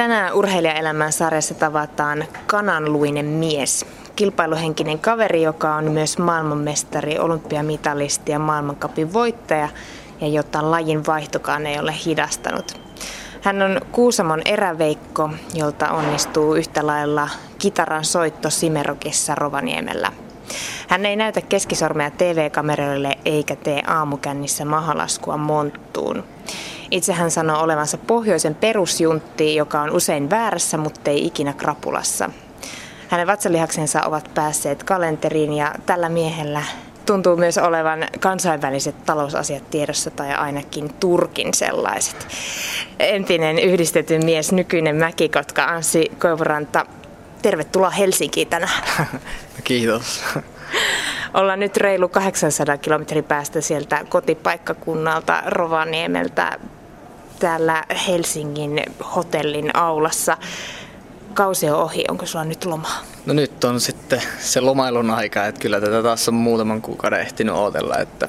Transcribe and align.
Tänään 0.00 0.34
urheilijaelämän 0.34 1.12
sarjassa 1.12 1.54
tavataan 1.54 2.24
kananluinen 2.46 3.26
mies. 3.26 3.86
Kilpailuhenkinen 4.16 4.98
kaveri, 4.98 5.42
joka 5.42 5.74
on 5.74 5.90
myös 5.90 6.18
maailmanmestari, 6.18 7.18
olympiamitalisti 7.18 8.32
ja 8.32 8.38
maailmankapin 8.38 9.12
voittaja 9.12 9.68
ja 10.20 10.28
jota 10.28 10.70
lajin 10.70 11.06
vaihtokaan 11.06 11.66
ei 11.66 11.78
ole 11.78 11.94
hidastanut. 12.06 12.80
Hän 13.40 13.62
on 13.62 13.80
Kuusamon 13.92 14.42
eräveikko, 14.44 15.30
jolta 15.54 15.90
onnistuu 15.90 16.54
yhtä 16.54 16.86
lailla 16.86 17.28
kitaran 17.58 18.04
soitto 18.04 18.50
Simerokissa 18.50 19.34
Rovaniemellä. 19.34 20.12
Hän 20.88 21.06
ei 21.06 21.16
näytä 21.16 21.40
keskisormea 21.40 22.10
TV-kameroille 22.10 23.18
eikä 23.24 23.56
tee 23.56 23.82
aamukännissä 23.86 24.64
mahalaskua 24.64 25.36
monttuun. 25.36 26.24
Itse 26.90 27.12
hän 27.12 27.30
sanoo 27.30 27.62
olevansa 27.62 27.98
pohjoisen 27.98 28.54
perusjuntti, 28.54 29.54
joka 29.54 29.80
on 29.80 29.90
usein 29.90 30.30
väärässä, 30.30 30.76
mutta 30.76 31.10
ei 31.10 31.26
ikinä 31.26 31.52
krapulassa. 31.52 32.30
Hänen 33.08 33.26
vatsalihaksensa 33.26 34.02
ovat 34.02 34.30
päässeet 34.34 34.82
kalenteriin 34.82 35.52
ja 35.52 35.74
tällä 35.86 36.08
miehellä 36.08 36.62
tuntuu 37.06 37.36
myös 37.36 37.58
olevan 37.58 38.06
kansainväliset 38.20 39.04
talousasiat 39.04 39.70
tiedossa 39.70 40.10
tai 40.10 40.34
ainakin 40.34 40.92
Turkin 41.00 41.54
sellaiset. 41.54 42.26
Entinen 42.98 43.58
yhdistetyn 43.58 44.24
mies, 44.24 44.52
nykyinen 44.52 44.96
Mäkikotka 44.96 45.64
Anssi 45.64 46.10
Koivuranta, 46.18 46.86
tervetuloa 47.42 47.90
Helsinkiin 47.90 48.48
tänään. 48.48 48.82
Kiitos. 49.64 50.24
Ollaan 51.34 51.60
nyt 51.60 51.76
reilu 51.76 52.08
800 52.08 52.78
kilometrin 52.78 53.24
päästä 53.24 53.60
sieltä 53.60 54.04
kotipaikkakunnalta 54.08 55.42
Rovaniemeltä 55.46 56.58
täällä 57.40 57.84
Helsingin 58.08 58.82
hotellin 59.16 59.76
aulassa. 59.76 60.36
Kausi 61.34 61.70
on 61.70 61.82
ohi, 61.82 62.04
onko 62.08 62.26
sulla 62.26 62.44
nyt 62.44 62.64
lomaa? 62.64 63.02
No 63.26 63.34
nyt 63.34 63.64
on 63.64 63.80
sitten 63.80 64.22
se 64.38 64.60
lomailun 64.60 65.10
aika, 65.10 65.46
että 65.46 65.60
kyllä 65.60 65.80
tätä 65.80 66.02
taas 66.02 66.28
on 66.28 66.34
muutaman 66.34 66.82
kuukauden 66.82 67.20
ehtinyt 67.20 67.54
odotella, 67.54 67.98
että 67.98 68.28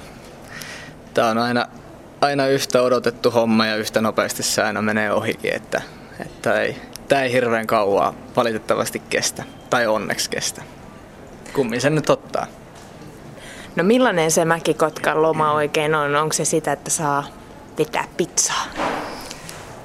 tämä 1.14 1.30
on 1.30 1.38
aina, 1.38 1.66
aina 2.22 2.48
yhtä 2.48 2.82
odotettu 2.82 3.32
homma 3.32 3.66
ja 3.66 3.76
yhtä 3.76 4.02
nopeasti 4.02 4.44
se 4.44 4.64
aina 4.64 4.82
menee 4.82 5.12
ohikin, 5.12 5.56
että, 5.56 5.82
että 6.26 6.62
ei, 6.62 6.76
tämä 7.08 7.22
ei 7.22 7.32
hirveän 7.32 7.68
kauaa 7.68 8.14
valitettavasti 8.36 9.02
kestä, 9.10 9.44
tai 9.70 9.88
onneksi 9.88 10.30
kestä. 10.30 10.62
Kummin 11.54 11.82
sen 11.82 11.96
nyt 11.96 12.10
ottaa. 12.10 12.48
No 13.76 13.84
millainen 13.84 14.32
se 14.32 14.46
Mäkikotkan 14.46 15.22
loma 15.22 15.52
oikein 15.52 15.96
on? 15.96 16.16
Onko 16.16 16.34
se 16.34 16.46
sitä, 16.46 16.72
että 16.72 16.90
saa 16.90 17.24
pitää 17.76 18.08
pizzaa? 18.18 18.91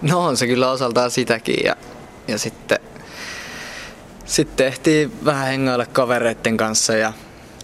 No 0.11 0.27
on 0.27 0.37
se 0.37 0.47
kyllä 0.47 0.71
osaltaan 0.71 1.11
sitäkin 1.11 1.65
ja, 1.65 1.77
ja 2.29 2.39
sitten, 2.39 2.79
sitten 4.25 4.67
ehtii 4.67 5.11
vähän 5.25 5.47
hengailla 5.47 5.87
kavereiden 5.87 6.57
kanssa 6.57 6.97
ja, 6.97 7.13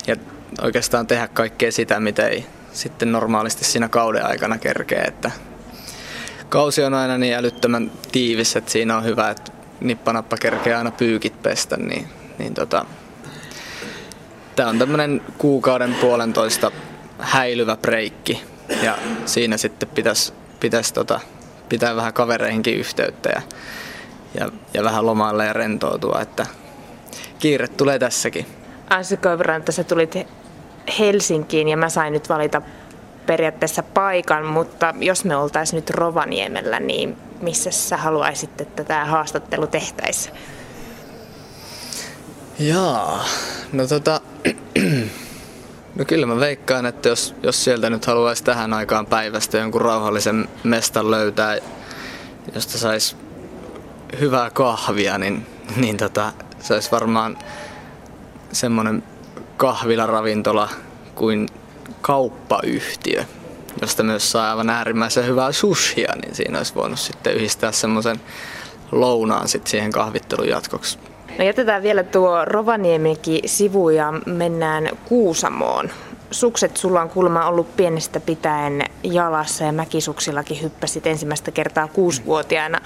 ja 0.06 0.16
oikeastaan 0.62 1.06
tehdä 1.06 1.28
kaikkea 1.28 1.72
sitä, 1.72 2.00
mitä 2.00 2.28
ei 2.28 2.46
sitten 2.72 3.12
normaalisti 3.12 3.64
siinä 3.64 3.88
kauden 3.88 4.26
aikana 4.26 4.58
kerkee. 4.58 5.02
Että 5.02 5.30
kausi 6.48 6.84
on 6.84 6.94
aina 6.94 7.18
niin 7.18 7.34
älyttömän 7.34 7.90
tiivis, 8.12 8.56
että 8.56 8.70
siinä 8.70 8.96
on 8.96 9.04
hyvä, 9.04 9.30
että 9.30 9.52
nippanappa 9.80 10.36
kerkee 10.36 10.74
aina 10.74 10.90
pyykit 10.90 11.42
pestä, 11.42 11.76
niin, 11.76 12.08
niin 12.38 12.54
tota, 12.54 12.86
Tämä 14.56 14.68
on 14.68 14.78
tämmöinen 14.78 15.22
kuukauden 15.38 15.94
puolentoista 15.94 16.70
häilyvä 17.18 17.76
breikki 17.76 18.42
ja 18.82 18.98
siinä 19.26 19.56
sitten 19.56 19.88
pitäisi 19.88 20.32
pitäis 20.60 20.92
tota, 20.92 21.20
pitää 21.72 21.96
vähän 21.96 22.12
kavereihinkin 22.12 22.74
yhteyttä 22.74 23.30
ja, 23.30 23.42
ja, 24.34 24.48
ja 24.74 24.84
vähän 24.84 25.06
lomailla 25.06 25.44
ja 25.44 25.52
rentoutua, 25.52 26.20
että 26.20 26.46
kiire 27.38 27.68
tulee 27.68 27.98
tässäkin. 27.98 28.46
Anssi 28.90 29.16
Koivuranta, 29.16 29.72
sä 29.72 29.84
tulit 29.84 30.14
Helsinkiin 30.98 31.68
ja 31.68 31.76
mä 31.76 31.88
sain 31.88 32.12
nyt 32.12 32.28
valita 32.28 32.62
periaatteessa 33.26 33.82
paikan, 33.82 34.46
mutta 34.46 34.94
jos 34.98 35.24
me 35.24 35.36
oltaisiin 35.36 35.76
nyt 35.76 35.90
Rovaniemellä, 35.90 36.80
niin 36.80 37.16
missä 37.40 37.70
sä 37.70 37.96
haluaisit, 37.96 38.60
että 38.60 38.84
tämä 38.84 39.04
haastattelu 39.04 39.66
tehtäisiin? 39.66 40.34
Jaa, 42.58 43.24
no 43.72 43.86
tota, 43.86 44.20
no 45.94 46.04
kyllä 46.04 46.26
mä 46.26 46.40
veikkaan, 46.40 46.86
että 46.86 47.08
jos, 47.08 47.34
jos 47.42 47.64
sieltä 47.64 47.90
nyt 47.90 48.06
haluaisi 48.06 48.44
tähän 48.44 48.72
aikaan 48.72 49.06
päivästä 49.06 49.58
jonkun 49.58 49.80
rauhallisen 49.80 50.48
mestan 50.64 51.10
löytää, 51.10 51.58
josta 52.54 52.78
saisi 52.78 53.16
hyvää 54.20 54.50
kahvia, 54.50 55.18
niin, 55.18 55.46
niin 55.76 55.96
tota, 55.96 56.32
se 56.60 56.74
olisi 56.74 56.90
varmaan 56.90 57.38
semmoinen 58.52 59.02
kahvilaravintola 59.56 60.68
kuin 61.14 61.48
kauppayhtiö, 62.00 63.24
josta 63.80 64.02
myös 64.02 64.32
saa 64.32 64.50
aivan 64.50 64.70
äärimmäisen 64.70 65.26
hyvää 65.26 65.52
sushia, 65.52 66.12
niin 66.22 66.34
siinä 66.34 66.58
olisi 66.58 66.74
voinut 66.74 66.98
sitten 66.98 67.34
yhdistää 67.34 67.72
semmoisen 67.72 68.20
lounaan 68.92 69.48
sitten 69.48 69.70
siihen 69.70 69.92
kahvittelun 69.92 70.48
jatkoksi. 70.48 70.98
No 71.38 71.44
jätetään 71.44 71.82
vielä 71.82 72.02
tuo 72.02 72.44
Rovaniemikin 72.44 73.40
sivu 73.46 73.90
ja 73.90 74.12
mennään 74.26 74.88
Kuusamoon. 75.08 75.90
Sukset 76.30 76.76
sulla 76.76 77.02
on 77.02 77.10
kuulemma 77.10 77.46
ollut 77.46 77.76
pienestä 77.76 78.20
pitäen 78.20 78.84
jalassa 79.02 79.64
ja 79.64 79.72
mäkisuksillakin 79.72 80.62
hyppäsit 80.62 81.06
ensimmäistä 81.06 81.50
kertaa 81.50 81.88
kuusivuotiaana. 81.88 82.80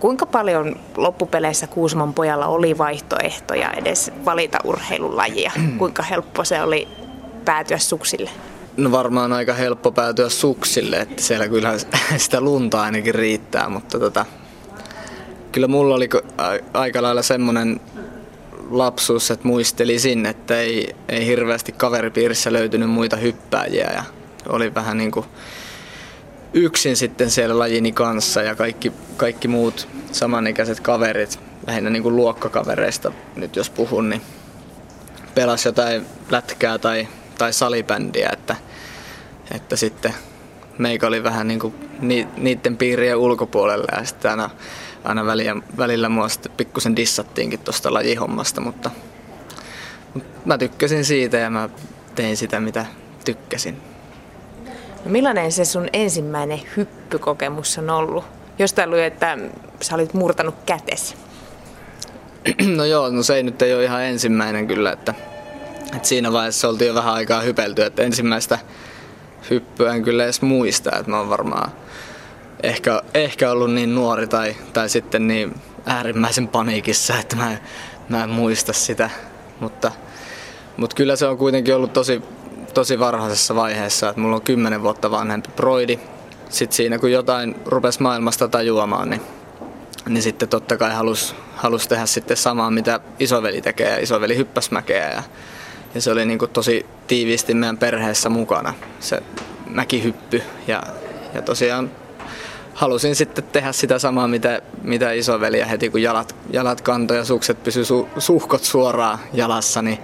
Kuinka 0.00 0.26
paljon 0.26 0.76
loppupeleissä 0.96 1.66
Kuusamon 1.66 2.14
pojalla 2.14 2.46
oli 2.46 2.78
vaihtoehtoja 2.78 3.70
edes 3.70 4.12
valita 4.24 4.58
urheilulajia? 4.64 5.52
Kuinka 5.78 6.02
helppo 6.02 6.44
se 6.44 6.62
oli 6.62 6.88
päätyä 7.44 7.78
suksille? 7.78 8.30
No 8.76 8.92
varmaan 8.92 9.32
aika 9.32 9.54
helppo 9.54 9.92
päätyä 9.92 10.28
suksille, 10.28 10.96
että 10.96 11.22
siellä 11.22 11.48
kyllä 11.48 11.72
sitä 12.16 12.40
lunta 12.40 12.82
ainakin 12.82 13.14
riittää, 13.14 13.68
mutta 13.68 13.98
tota, 13.98 14.26
kyllä 15.54 15.68
mulla 15.68 15.94
oli 15.94 16.08
aika 16.72 17.02
lailla 17.02 17.22
semmoinen 17.22 17.80
lapsuus, 18.70 19.30
että 19.30 19.48
muistelisin, 19.48 20.26
että 20.26 20.60
ei, 20.60 20.96
ei 21.08 21.26
hirveästi 21.26 21.72
kaveripiirissä 21.72 22.52
löytynyt 22.52 22.90
muita 22.90 23.16
hyppääjiä 23.16 23.90
ja 23.94 24.04
oli 24.48 24.74
vähän 24.74 24.98
niin 24.98 25.10
kuin 25.10 25.26
yksin 26.54 26.96
sitten 26.96 27.30
siellä 27.30 27.58
lajini 27.58 27.92
kanssa 27.92 28.42
ja 28.42 28.54
kaikki, 28.54 28.92
kaikki 29.16 29.48
muut 29.48 29.88
samanikäiset 30.12 30.80
kaverit, 30.80 31.40
lähinnä 31.66 31.90
niin 31.90 32.02
kuin 32.02 32.16
luokkakavereista 32.16 33.12
nyt 33.36 33.56
jos 33.56 33.70
puhun, 33.70 34.10
niin 34.10 34.22
pelas 35.34 35.64
jotain 35.64 36.06
lätkää 36.30 36.78
tai, 36.78 37.08
tai 37.38 37.52
salibändiä, 37.52 38.30
että, 38.32 38.56
että 39.54 39.76
sitten 39.76 40.14
meikä 40.78 41.06
oli 41.06 41.22
vähän 41.22 41.48
niin 41.48 41.60
kuin 41.60 41.74
niiden 42.36 42.76
piirien 42.76 43.16
ulkopuolella 43.16 43.98
ja 43.98 44.04
sitten 44.04 44.30
aina 44.30 44.50
aina 45.04 45.26
välillä, 45.26 45.62
välillä 45.78 46.08
mua 46.08 46.28
sitten 46.28 46.52
pikkusen 46.56 46.96
dissattiinkin 46.96 47.60
tuosta 47.60 47.94
lajihommasta, 47.94 48.60
mutta, 48.60 48.90
mutta 50.14 50.40
mä 50.44 50.58
tykkäsin 50.58 51.04
siitä 51.04 51.36
ja 51.36 51.50
mä 51.50 51.68
tein 52.14 52.36
sitä, 52.36 52.60
mitä 52.60 52.86
tykkäsin. 53.24 53.82
No 55.04 55.10
millainen 55.10 55.52
se 55.52 55.64
sun 55.64 55.88
ensimmäinen 55.92 56.60
hyppykokemus 56.76 57.78
on 57.78 57.90
ollut? 57.90 58.24
Jostain 58.58 58.90
luin, 58.90 59.04
että 59.04 59.38
sä 59.80 59.94
olit 59.94 60.14
murtanut 60.14 60.54
kätes. 60.66 61.16
No 62.76 62.84
joo, 62.84 63.10
no 63.10 63.22
se 63.22 63.34
ei 63.34 63.42
nyt 63.42 63.62
ei 63.62 63.74
ole 63.74 63.84
ihan 63.84 64.04
ensimmäinen 64.04 64.66
kyllä, 64.66 64.92
että, 64.92 65.14
että 65.96 66.08
siinä 66.08 66.32
vaiheessa 66.32 66.68
oltiin 66.68 66.88
jo 66.88 66.94
vähän 66.94 67.14
aikaa 67.14 67.40
hypelty, 67.40 67.82
että 67.82 68.02
ensimmäistä 68.02 68.58
hyppyä 69.50 69.94
en 69.94 70.02
kyllä 70.02 70.24
edes 70.24 70.42
muista, 70.42 70.96
että 70.98 71.10
mä 71.10 71.18
oon 71.18 71.28
varmaan 71.28 71.72
ehkä, 72.64 73.02
ehkä 73.14 73.50
ollut 73.50 73.72
niin 73.72 73.94
nuori 73.94 74.26
tai, 74.26 74.56
tai 74.72 74.88
sitten 74.88 75.26
niin 75.26 75.54
äärimmäisen 75.86 76.48
paniikissa, 76.48 77.18
että 77.18 77.36
mä, 77.36 77.56
mä 78.08 78.24
en 78.24 78.30
muista 78.30 78.72
sitä. 78.72 79.10
Mutta, 79.60 79.92
mutta 80.76 80.96
kyllä 80.96 81.16
se 81.16 81.26
on 81.26 81.38
kuitenkin 81.38 81.74
ollut 81.74 81.92
tosi, 81.92 82.22
tosi 82.74 82.98
varhaisessa 82.98 83.54
vaiheessa, 83.54 84.08
että 84.08 84.20
mulla 84.20 84.36
on 84.36 84.42
kymmenen 84.42 84.82
vuotta 84.82 85.10
vanhempi 85.10 85.48
broidi. 85.56 85.98
Sitten 86.48 86.76
siinä 86.76 86.98
kun 86.98 87.12
jotain 87.12 87.54
rupesi 87.66 88.02
maailmasta 88.02 88.48
tajuamaan, 88.48 89.10
niin, 89.10 89.20
niin 90.08 90.22
sitten 90.22 90.48
totta 90.48 90.76
kai 90.76 90.94
halus, 90.94 91.34
halus 91.56 91.88
tehdä 91.88 92.06
sitten 92.06 92.36
samaa, 92.36 92.70
mitä 92.70 93.00
isoveli 93.18 93.60
tekee. 93.60 93.90
Ja 93.90 93.98
isoveli 93.98 94.36
hyppäsi 94.36 94.72
mäkeä 94.72 95.10
ja, 95.10 95.22
ja 95.94 96.00
se 96.00 96.10
oli 96.10 96.26
niin 96.26 96.38
kuin 96.38 96.50
tosi 96.50 96.86
tiiviisti 97.06 97.54
meidän 97.54 97.78
perheessä 97.78 98.28
mukana, 98.28 98.74
se 99.00 99.22
mäkihyppy. 99.66 100.42
Ja, 100.66 100.82
ja 101.34 101.42
tosiaan 101.42 101.90
halusin 102.74 103.16
sitten 103.16 103.44
tehdä 103.44 103.72
sitä 103.72 103.98
samaa, 103.98 104.28
mitä, 104.28 104.62
mitä 104.82 105.12
isoveli 105.12 105.58
ja 105.58 105.66
heti 105.66 105.90
kun 105.90 106.02
jalat, 106.02 106.36
jalat 106.50 106.80
kantoi 106.80 107.16
ja 107.16 107.24
sukset 107.24 107.62
pysy 107.62 107.84
su, 107.84 108.08
suhkot 108.18 108.64
suoraan 108.64 109.18
jalassa, 109.32 109.82
niin, 109.82 109.98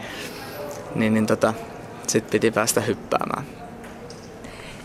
niin, 0.94 1.14
niin 1.14 1.26
tota, 1.26 1.54
sitten 2.06 2.30
piti 2.30 2.50
päästä 2.50 2.80
hyppäämään. 2.80 3.46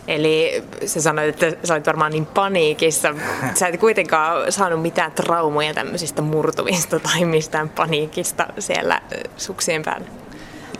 Eli 0.08 0.64
sä 0.86 1.00
sanoit, 1.00 1.42
että 1.42 1.66
sä 1.66 1.74
olit 1.74 1.86
varmaan 1.86 2.12
niin 2.12 2.26
paniikissa. 2.26 3.14
Sä 3.54 3.66
et 3.66 3.80
kuitenkaan 3.80 4.52
saanut 4.52 4.82
mitään 4.82 5.12
traumoja 5.12 5.74
tämmöisistä 5.74 6.22
murtuvista 6.22 7.00
tai 7.00 7.24
mistään 7.24 7.68
paniikista 7.68 8.46
siellä 8.58 9.02
suksien 9.36 9.82
päällä. 9.82 10.06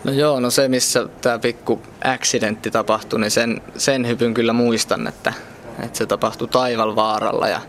No 0.03 0.11
joo, 0.11 0.39
no 0.39 0.49
se 0.49 0.67
missä 0.67 1.07
tämä 1.21 1.39
pikku 1.39 1.81
accidentti 2.03 2.71
tapahtui, 2.71 3.19
niin 3.19 3.31
sen, 3.31 3.61
sen 3.77 4.07
hypyn 4.07 4.33
kyllä 4.33 4.53
muistan, 4.53 5.07
että, 5.07 5.33
että 5.83 5.97
se 5.97 6.05
tapahtui 6.05 6.47
Taivalvaaralla. 6.47 7.47
Ja, 7.47 7.61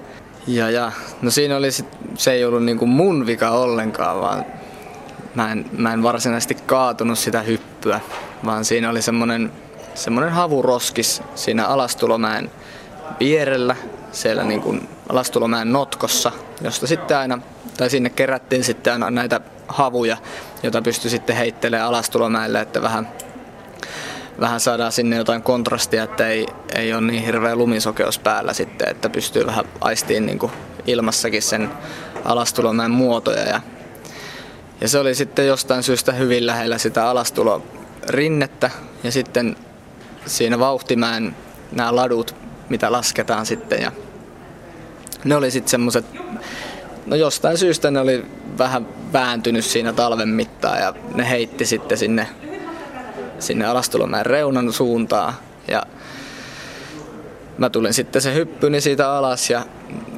ja, 0.46 0.70
ja 0.70 0.92
no 1.22 1.30
siinä 1.30 1.56
oli 1.56 1.72
sit, 1.72 1.86
se 2.14 2.32
ei 2.32 2.44
ollut 2.44 2.64
niinku 2.64 2.86
mun 2.86 3.26
vika 3.26 3.50
ollenkaan, 3.50 4.20
vaan 4.20 4.44
mä 5.34 5.52
en, 5.52 5.66
mä 5.72 5.92
en 5.92 6.02
varsinaisesti 6.02 6.54
kaatunut 6.54 7.18
sitä 7.18 7.42
hyppyä, 7.42 8.00
vaan 8.44 8.64
siinä 8.64 8.90
oli 8.90 9.02
semmoinen 9.02 9.52
semmoinen 9.98 10.32
havuroskis 10.32 11.22
siinä 11.34 11.66
Alastulomäen 11.66 12.50
vierellä, 13.20 13.76
siellä 14.12 14.44
niin 14.44 14.88
Alastulomäen 15.08 15.72
notkossa, 15.72 16.32
josta 16.60 16.86
sitten 16.86 17.16
aina, 17.16 17.38
tai 17.76 17.90
sinne 17.90 18.10
kerättiin 18.10 18.64
sitten 18.64 18.92
aina 18.92 19.10
näitä 19.10 19.40
havuja, 19.68 20.16
joita 20.62 20.82
pystyi 20.82 21.10
sitten 21.10 21.36
heittelemään 21.36 21.88
Alastulomäelle, 21.88 22.60
että 22.60 22.82
vähän, 22.82 23.08
vähän 24.40 24.60
saadaan 24.60 24.92
sinne 24.92 25.16
jotain 25.16 25.42
kontrastia, 25.42 26.02
että 26.02 26.28
ei, 26.28 26.46
ei 26.74 26.92
ole 26.92 27.00
niin 27.00 27.24
hirveä 27.24 27.56
lumisokeus 27.56 28.18
päällä 28.18 28.52
sitten, 28.52 28.88
että 28.88 29.10
pystyy 29.10 29.46
vähän 29.46 29.64
aistiin 29.80 30.26
niin 30.26 30.38
ilmassakin 30.86 31.42
sen 31.42 31.70
Alastulomäen 32.24 32.90
muotoja 32.90 33.42
ja 33.42 33.60
ja 34.80 34.88
se 34.88 34.98
oli 34.98 35.14
sitten 35.14 35.46
jostain 35.46 35.82
syystä 35.82 36.12
hyvin 36.12 36.46
lähellä 36.46 36.78
sitä 36.78 37.10
alastulorinnettä 37.10 38.70
ja 39.02 39.12
sitten 39.12 39.56
siinä 40.26 40.58
vauhtimään 40.58 41.36
nämä 41.72 41.96
ladut, 41.96 42.34
mitä 42.68 42.92
lasketaan 42.92 43.46
sitten. 43.46 43.82
Ja 43.82 43.92
ne 45.24 45.36
oli 45.36 45.50
sitten 45.50 45.70
semmoset, 45.70 46.04
no 47.06 47.16
jostain 47.16 47.58
syystä 47.58 47.90
ne 47.90 48.00
oli 48.00 48.24
vähän 48.58 48.88
vääntynyt 49.12 49.64
siinä 49.64 49.92
talven 49.92 50.28
mittaan 50.28 50.78
ja 50.80 50.94
ne 51.14 51.30
heitti 51.30 51.66
sitten 51.66 51.98
sinne, 51.98 52.28
sinne 53.38 53.66
Alastulomäen 53.66 54.26
reunan 54.26 54.72
suuntaan. 54.72 55.34
Ja 55.68 55.82
mä 57.58 57.70
tulin 57.70 57.94
sitten 57.94 58.22
se 58.22 58.34
hyppyni 58.34 58.80
siitä 58.80 59.12
alas 59.12 59.50
ja, 59.50 59.62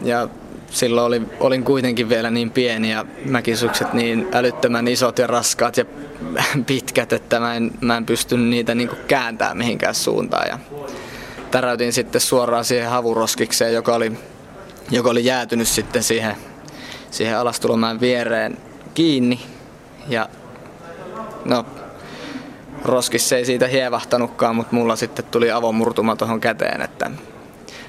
ja 0.02 0.28
silloin 0.70 1.06
oli, 1.06 1.22
olin 1.40 1.64
kuitenkin 1.64 2.08
vielä 2.08 2.30
niin 2.30 2.50
pieni 2.50 2.90
ja 2.90 3.04
mäkisukset 3.24 3.92
niin 3.92 4.28
älyttömän 4.32 4.88
isot 4.88 5.18
ja 5.18 5.26
raskaat 5.26 5.76
ja 5.76 5.84
pitkät, 6.66 7.12
että 7.12 7.40
mä 7.40 7.54
en, 7.54 7.70
mä 7.80 7.96
en 7.96 8.06
pystynyt 8.06 8.48
niitä 8.48 8.74
niin 8.74 8.90
kääntämään 9.08 9.58
mihinkään 9.58 9.94
suuntaan. 9.94 10.48
Ja 10.48 10.58
täräytin 11.50 11.92
sitten 11.92 12.20
suoraan 12.20 12.64
siihen 12.64 12.90
havuroskikseen, 12.90 13.74
joka 13.74 13.94
oli, 13.94 14.12
joka 14.90 15.10
oli 15.10 15.24
jäätynyt 15.24 15.68
sitten 15.68 16.02
siihen, 16.02 16.36
siihen 17.10 17.38
alastulomäen 17.38 18.00
viereen 18.00 18.56
kiinni. 18.94 19.40
Ja 20.08 20.28
no, 21.44 21.66
roskissa 22.84 23.36
ei 23.36 23.44
siitä 23.44 23.66
hievahtanutkaan, 23.66 24.56
mutta 24.56 24.76
mulla 24.76 24.96
sitten 24.96 25.24
tuli 25.24 25.50
avomurtuma 25.50 26.16
tuohon 26.16 26.40
käteen, 26.40 26.82
että 26.82 27.10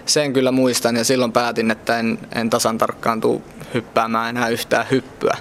sen 0.05 0.33
kyllä 0.33 0.51
muistan 0.51 0.95
ja 0.95 1.03
silloin 1.03 1.31
päätin, 1.31 1.71
että 1.71 1.99
en, 1.99 2.19
en 2.35 2.49
tasan 2.49 2.77
tarkkaan 2.77 3.21
tuu 3.21 3.43
hyppäämään 3.73 4.29
enää 4.29 4.49
yhtään 4.49 4.85
hyppyä. 4.91 5.38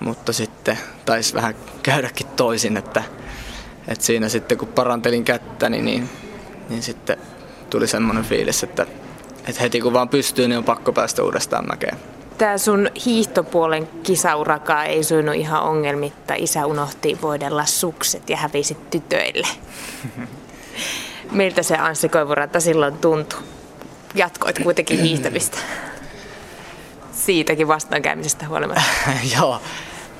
Mutta 0.00 0.32
sitten 0.32 0.78
taisi 1.06 1.34
vähän 1.34 1.54
käydäkin 1.82 2.26
toisin, 2.26 2.76
että, 2.76 3.02
että 3.88 4.04
siinä 4.04 4.28
sitten 4.28 4.58
kun 4.58 4.68
parantelin 4.68 5.24
kättäni, 5.24 5.82
niin, 5.82 6.10
niin 6.68 6.82
sitten 6.82 7.16
tuli 7.70 7.86
semmoinen 7.86 8.24
fiilis, 8.24 8.62
että, 8.62 8.86
että 9.48 9.60
heti 9.60 9.80
kun 9.80 9.92
vaan 9.92 10.08
pystyy, 10.08 10.48
niin 10.48 10.58
on 10.58 10.64
pakko 10.64 10.92
päästä 10.92 11.22
uudestaan 11.22 11.66
mäkeen. 11.66 11.98
Tämä 12.40 12.58
sun 12.58 12.90
hiihtopuolen 13.06 13.88
kisauraka 14.02 14.84
ei 14.84 15.04
sujunut 15.04 15.34
ihan 15.34 15.62
ongelmitta. 15.62 16.34
Isä 16.34 16.66
unohti 16.66 17.18
voidella 17.22 17.64
sukset 17.66 18.30
ja 18.30 18.36
hävisi 18.36 18.76
tytöille. 18.90 19.48
Miltä 21.30 21.62
se 21.62 21.76
Anssi 21.76 22.08
Koivuranta 22.08 22.60
silloin 22.60 22.96
tuntui? 22.96 23.40
Jatkoit 24.14 24.58
kuitenkin 24.58 25.00
hiihtämistä. 25.00 25.58
Siitäkin 27.12 27.68
vastaankäymisestä 27.68 28.48
huolimatta. 28.48 28.82
Joo, 29.36 29.60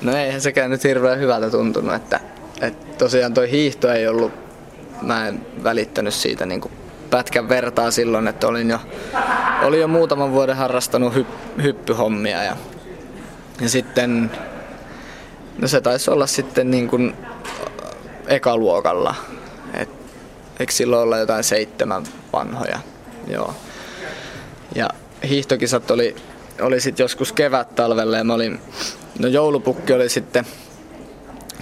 no 0.01 0.15
eihän 0.17 0.41
sekään 0.41 0.71
nyt 0.71 0.83
hirveän 0.83 1.19
hyvältä 1.19 1.49
tuntunut, 1.49 1.95
että, 1.95 2.19
että 2.61 2.97
tosiaan 2.97 3.33
toi 3.33 3.51
hiihto 3.51 3.91
ei 3.91 4.07
ollut, 4.07 4.31
mä 5.01 5.27
en 5.27 5.45
välittänyt 5.63 6.13
siitä 6.13 6.45
niin 6.45 6.61
kuin 6.61 6.73
pätkän 7.11 7.49
vertaa 7.49 7.91
silloin, 7.91 8.27
että 8.27 8.47
olin 8.47 8.69
jo, 8.69 8.79
olin 9.63 9.81
jo 9.81 9.87
muutaman 9.87 10.31
vuoden 10.31 10.57
harrastanut 10.57 11.15
hy, 11.15 11.25
hyppyhommia 11.63 12.43
ja, 12.43 12.57
ja 13.61 13.69
sitten, 13.69 14.31
no 15.57 15.67
se 15.67 15.81
taisi 15.81 16.11
olla 16.11 16.27
sitten 16.27 16.71
niin 16.71 16.87
kuin 16.87 17.15
ekaluokalla, 18.27 19.15
Eikö 20.61 20.73
silloin 20.73 21.03
olla 21.03 21.17
jotain 21.17 21.43
seitsemän 21.43 22.03
vanhoja? 22.33 22.79
Joo. 23.27 23.53
Ja 24.75 24.89
hiihtokisat 25.29 25.91
oli, 25.91 26.15
oli 26.61 26.79
sitten 26.79 27.03
joskus 27.03 27.33
kevät 27.33 27.75
talvelle 27.75 28.17
ja 28.17 28.23
mä 28.23 28.33
olin, 28.33 28.59
no 29.19 29.27
joulupukki 29.27 29.93
oli 29.93 30.09
sitten 30.09 30.45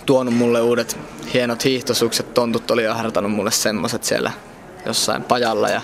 tuonut 0.06 0.34
mulle 0.34 0.62
uudet 0.62 0.98
hienot 1.34 1.66
hiihtosukset, 1.66 2.34
tontut 2.34 2.72
oli 2.72 2.88
ahertanut 2.88 3.32
mulle 3.32 3.52
semmoset 3.52 4.04
siellä 4.04 4.32
jossain 4.86 5.24
pajalla 5.24 5.70
ja, 5.70 5.82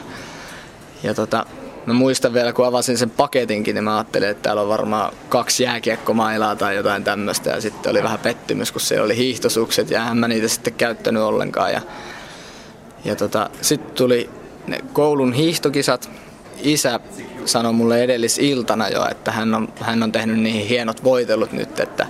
ja 1.04 1.14
tota, 1.14 1.46
mä 1.86 1.94
muistan 1.94 2.34
vielä 2.34 2.54
kun 2.54 2.68
avasin 2.68 2.98
sen 2.98 3.10
paketinkin, 3.10 3.76
niin 3.76 3.84
mä 3.84 3.98
ajattelin, 3.98 4.30
että 4.30 4.44
täällä 4.44 4.62
on 4.62 4.70
varmaan 4.70 5.14
kaksi 5.30 5.64
jääkiekkomailaa 5.64 6.56
tai 6.56 6.76
jotain 6.76 7.04
tämmöistä 7.04 7.50
ja 7.50 7.62
sitten 7.62 7.90
oli 7.90 8.04
vähän 8.04 8.20
pettymys, 8.20 8.72
kun 8.72 8.82
siellä 8.82 9.06
oli 9.06 9.18
hiihtosukset 9.18 9.92
ja 9.92 10.12
en 10.12 10.18
mä 10.18 10.28
niitä 10.28 10.48
sitten 10.48 10.74
käyttänyt 10.74 11.24
ollenkaan 11.24 11.74
ja 11.74 11.82
ja 13.06 13.16
tota, 13.16 13.50
sitten 13.62 13.96
tuli 13.96 14.30
ne 14.68 14.80
koulun 14.94 15.34
hiihtokisat. 15.34 16.10
Isä 16.58 17.00
sanoi 17.46 17.74
mulle 17.74 18.04
edellisiltana 18.04 18.90
jo, 18.90 19.08
että 19.12 19.32
hän 19.32 19.54
on, 19.56 19.68
hän 19.80 20.04
on 20.04 20.12
tehnyt 20.12 20.40
niihin 20.40 20.68
hienot 20.68 21.04
voitelut 21.04 21.52
nyt, 21.52 21.80
että, 21.80 22.08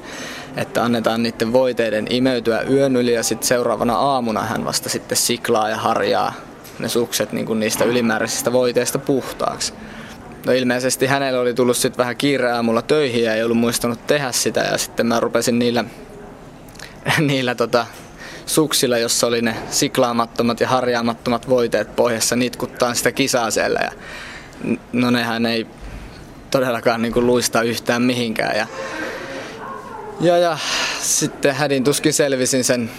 että 0.58 0.84
annetaan 0.84 1.24
niiden 1.24 1.54
voiteiden 1.54 2.08
imeytyä 2.10 2.62
yön 2.62 2.96
yli 2.96 3.14
ja 3.14 3.24
sitten 3.24 3.48
seuraavana 3.48 3.96
aamuna 3.96 4.42
hän 4.42 4.66
vasta 4.66 4.90
sitten 4.90 5.18
siklaa 5.18 5.70
ja 5.70 5.78
harjaa 5.78 6.34
ne 6.80 6.90
sukset 6.90 7.32
niin 7.32 7.46
kuin 7.46 7.60
niistä 7.60 7.84
ylimääräisistä 7.84 8.52
voiteista 8.52 9.00
puhtaaksi. 9.00 9.74
No 10.46 10.54
ilmeisesti 10.54 11.06
hänellä 11.06 11.40
oli 11.40 11.54
tullut 11.54 11.78
sitten 11.78 11.98
vähän 11.98 12.18
kiire 12.18 12.52
aamulla 12.52 12.82
töihin 12.82 13.24
ja 13.24 13.34
ei 13.34 13.44
ollut 13.44 13.58
muistanut 13.58 14.08
tehdä 14.08 14.32
sitä 14.32 14.60
ja 14.60 14.78
sitten 14.78 15.08
mä 15.08 15.20
rupesin 15.20 15.60
niillä, 15.60 15.84
niillä 17.20 17.56
tota, 17.56 17.86
suksilla, 18.46 18.98
jossa 18.98 19.28
oli 19.28 19.42
ne 19.42 19.56
siklaamattomat 19.70 20.60
ja 20.60 20.68
harjaamattomat 20.68 21.50
voiteet 21.50 21.96
pohjassa 21.96 22.36
nitkuttaa 22.36 22.94
sitä 22.94 23.12
kisaa 23.12 23.52
siellä. 23.52 23.80
Ja, 23.84 23.92
no 24.94 25.12
nehän 25.12 25.46
ei 25.46 25.68
todellakaan 26.52 27.02
niin 27.02 27.14
kuin 27.14 27.26
luista 27.26 27.62
yhtään 27.62 28.02
mihinkään. 28.02 28.58
Ja, 28.58 28.68
ja, 30.20 30.38
ja 30.38 30.58
sitten 31.02 31.56
hädin 31.56 31.84
tuskin 31.84 32.14
selvisin 32.14 32.64
sen, 32.64 32.90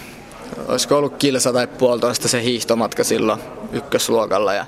olisiko 0.67 0.97
ollut 0.97 1.17
kilsa 1.17 1.53
tai 1.53 1.67
puolitoista 1.67 2.27
se 2.27 2.43
hiihtomatka 2.43 3.03
silloin 3.03 3.39
ykkösluokalla. 3.71 4.53
Ja 4.53 4.65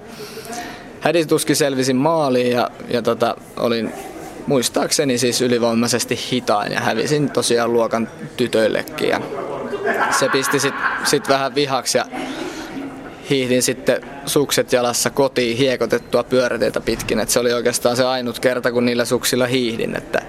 hädin 1.00 1.28
tuskin 1.28 1.56
selvisin 1.56 1.96
maaliin 1.96 2.52
ja, 2.52 2.70
ja 2.90 3.02
tota, 3.02 3.36
olin 3.58 3.94
muistaakseni 4.48 5.18
siis 5.18 5.42
ylivoimaisesti 5.42 6.20
hitain 6.32 6.72
ja 6.72 6.80
hävisin 6.80 7.30
tosiaan 7.30 7.74
luokan 7.74 8.10
tytöillekin. 8.38 9.10
Ja 9.10 9.22
se 10.20 10.30
pisti 10.30 10.60
sitten 10.60 10.86
sit 11.04 11.30
vähän 11.30 11.56
vihaksi 11.56 11.98
ja 11.98 12.06
hiihdin 13.30 13.64
sitten 13.64 14.02
sukset 14.26 14.74
jalassa 14.74 15.10
kotiin 15.10 15.58
hiekotettua 15.58 16.24
pyöräteitä 16.24 16.82
pitkin. 16.82 17.20
Et 17.20 17.30
se 17.30 17.40
oli 17.40 17.54
oikeastaan 17.54 17.96
se 17.98 18.06
ainut 18.06 18.40
kerta, 18.40 18.72
kun 18.72 18.86
niillä 18.86 19.06
suksilla 19.06 19.48
hiihdin. 19.48 19.96
Että, 19.96 20.22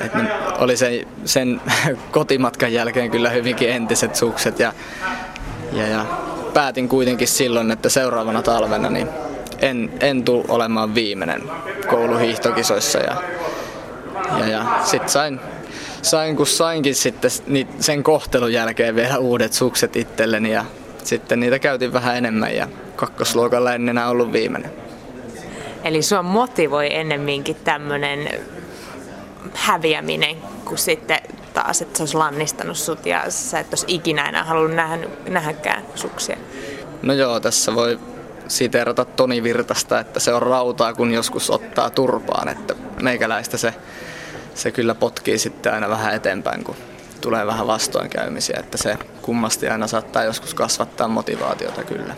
että 0.00 0.18
oli 0.58 0.76
sen, 0.76 1.06
sen 1.24 1.60
kotimatkan 2.10 2.72
jälkeen 2.72 3.10
kyllä 3.10 3.30
hyvinkin 3.30 3.70
entiset 3.70 4.16
sukset. 4.16 4.58
Ja, 4.58 4.72
ja, 5.72 5.86
ja 5.86 6.06
päätin 6.54 6.88
kuitenkin 6.88 7.28
silloin, 7.28 7.70
että 7.70 7.88
seuraavana 7.88 8.42
talvena 8.42 8.90
niin 8.90 9.08
en, 9.60 9.90
en 10.00 10.24
tule 10.24 10.44
olemaan 10.48 10.94
viimeinen 10.94 11.42
kouluhiihtokisoissa. 11.86 12.98
Ja, 12.98 13.16
ja, 14.38 14.46
ja 14.46 14.64
sitten 14.84 15.08
sain 15.08 15.40
sain 16.02 16.36
kun 16.36 16.46
sainkin 16.46 16.94
sitten 16.94 17.30
sen 17.80 18.02
kohtelun 18.02 18.52
jälkeen 18.52 18.96
vielä 18.96 19.18
uudet 19.18 19.52
sukset 19.52 19.96
itselleni 19.96 20.52
ja 20.52 20.64
sitten 21.04 21.40
niitä 21.40 21.58
käytin 21.58 21.92
vähän 21.92 22.16
enemmän 22.16 22.56
ja 22.56 22.68
kakkosluokalla 22.96 23.74
en 23.74 23.88
enää 23.88 24.08
ollut 24.08 24.32
viimeinen. 24.32 24.70
Eli 25.84 26.02
sua 26.02 26.22
motivoi 26.22 26.94
ennemminkin 26.94 27.56
tämmöinen 27.64 28.28
häviäminen, 29.54 30.36
kuin 30.64 30.78
sitten 30.78 31.18
taas, 31.54 31.82
että 31.82 31.96
se 31.96 32.02
olisi 32.02 32.16
lannistanut 32.16 32.76
sut 32.76 33.06
ja 33.06 33.30
sä 33.30 33.58
et 33.58 33.72
olisi 33.72 33.86
ikinä 33.88 34.28
enää 34.28 34.44
halunnut 34.44 34.76
nähdä, 34.76 35.06
nähdäkään 35.28 35.82
suksia. 35.94 36.36
No 37.02 37.12
joo, 37.12 37.40
tässä 37.40 37.74
voi 37.74 37.98
siteerata 38.48 39.04
Toni 39.04 39.42
Virtasta, 39.42 40.00
että 40.00 40.20
se 40.20 40.34
on 40.34 40.42
rautaa, 40.42 40.94
kun 40.94 41.12
joskus 41.14 41.50
ottaa 41.50 41.90
turpaan. 41.90 42.48
Että 42.48 42.74
meikäläistä 43.02 43.56
se, 43.56 43.74
se 44.54 44.70
kyllä 44.70 44.94
potkii 44.94 45.38
sitten 45.38 45.74
aina 45.74 45.88
vähän 45.88 46.14
eteenpäin, 46.14 46.64
kun 46.64 46.76
tulee 47.20 47.46
vähän 47.46 47.66
vastoinkäymisiä. 47.66 48.56
Että 48.60 48.78
se 48.78 48.98
kummasti 49.22 49.68
aina 49.68 49.86
saattaa 49.86 50.24
joskus 50.24 50.54
kasvattaa 50.54 51.08
motivaatiota 51.08 51.84
kyllä. 51.84 52.14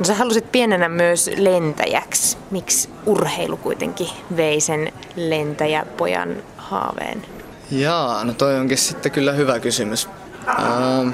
No 0.00 0.06
sä 0.06 0.14
halusit 0.14 0.52
pienenä 0.52 0.88
myös 0.88 1.30
lentäjäksi. 1.36 2.36
Miksi 2.50 2.88
urheilu 3.06 3.56
kuitenkin 3.56 4.08
vei 4.36 4.60
sen 4.60 4.92
lentäjäpojan 5.16 6.36
haaveen? 6.56 7.22
Jaa, 7.70 8.24
no 8.24 8.32
toi 8.32 8.58
onkin 8.58 8.78
sitten 8.78 9.12
kyllä 9.12 9.32
hyvä 9.32 9.60
kysymys. 9.60 10.08
Ähm, 10.48 11.08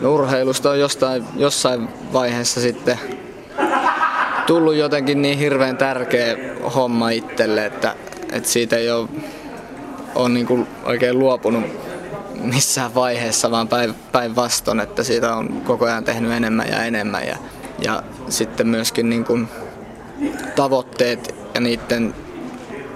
no 0.00 0.14
urheilusta 0.14 0.70
on 0.70 0.80
jostain, 0.80 1.24
jossain 1.36 1.88
vaiheessa 2.12 2.60
sitten 2.60 2.98
tullut 4.46 4.74
jotenkin 4.74 5.22
niin 5.22 5.38
hirveän 5.38 5.76
tärkeä 5.76 6.36
homma 6.74 7.10
itselle, 7.10 7.66
että, 7.66 7.94
että 8.32 8.48
siitä 8.48 8.76
ei 8.76 8.90
ole, 8.90 9.08
ole 10.14 10.28
niin 10.28 10.46
kuin 10.46 10.66
oikein 10.84 11.18
luopunut 11.18 11.64
missään 12.40 12.94
vaiheessa, 12.94 13.50
vaan 13.50 13.68
päinvastoin, 14.12 14.80
että 14.80 15.04
siitä 15.04 15.36
on 15.36 15.62
koko 15.64 15.84
ajan 15.84 16.04
tehnyt 16.04 16.32
enemmän 16.32 16.68
ja 16.68 16.84
enemmän. 16.84 17.26
Ja, 17.26 17.36
ja 17.78 18.02
sitten 18.28 18.66
myöskin 18.66 19.08
niin 19.08 19.24
kuin 19.24 19.48
tavoitteet 20.56 21.34
ja 21.54 21.60
niiden 21.60 22.14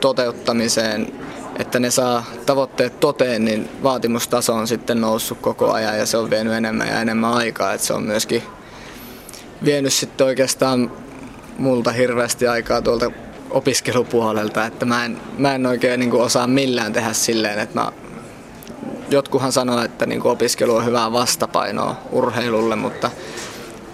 toteuttamiseen, 0.00 1.12
että 1.58 1.78
ne 1.78 1.90
saa 1.90 2.24
tavoitteet 2.46 3.00
toteen, 3.00 3.44
niin 3.44 3.68
vaatimustaso 3.82 4.54
on 4.54 4.68
sitten 4.68 5.00
noussut 5.00 5.38
koko 5.40 5.72
ajan 5.72 5.98
ja 5.98 6.06
se 6.06 6.16
on 6.16 6.30
vienyt 6.30 6.52
enemmän 6.52 6.88
ja 6.88 7.00
enemmän 7.00 7.32
aikaa. 7.32 7.72
Että 7.72 7.86
se 7.86 7.92
on 7.92 8.02
myöskin 8.02 8.42
vienyt 9.64 9.92
sitten 9.92 10.26
oikeastaan 10.26 10.92
multa 11.58 11.92
hirveästi 11.92 12.48
aikaa 12.48 12.82
tuolta 12.82 13.10
opiskelupuolelta, 13.50 14.66
että 14.66 14.86
mä 14.86 15.04
en, 15.04 15.18
mä 15.38 15.54
en 15.54 15.66
oikein 15.66 16.00
niin 16.00 16.10
kuin 16.10 16.22
osaa 16.22 16.46
millään 16.46 16.92
tehdä 16.92 17.12
silleen, 17.12 17.58
että 17.58 17.80
mä 17.80 17.92
jotkuhan 19.10 19.52
sanoo, 19.52 19.82
että 19.82 20.06
niin 20.06 20.20
kuin 20.20 20.32
opiskelu 20.32 20.76
on 20.76 20.84
hyvää 20.84 21.12
vastapainoa 21.12 21.96
urheilulle, 22.12 22.76
mutta, 22.76 23.10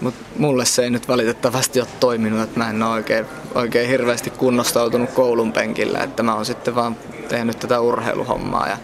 mutta 0.01 0.25
mulle 0.37 0.65
se 0.65 0.83
ei 0.83 0.89
nyt 0.89 1.07
valitettavasti 1.07 1.79
ole 1.79 1.87
toiminut, 1.99 2.41
että 2.41 2.59
mä 2.59 2.69
en 2.69 2.83
ole 2.83 2.91
oikein, 2.91 3.25
oikein 3.55 3.89
hirveästi 3.89 4.29
kunnostautunut 4.29 5.09
koulun 5.09 5.53
penkillä, 5.53 5.99
että 5.99 6.23
mä 6.23 6.35
oon 6.35 6.45
sitten 6.45 6.75
vaan 6.75 6.95
tehnyt 7.29 7.59
tätä 7.59 7.79
urheiluhommaa 7.79 8.67
ja 8.67 8.77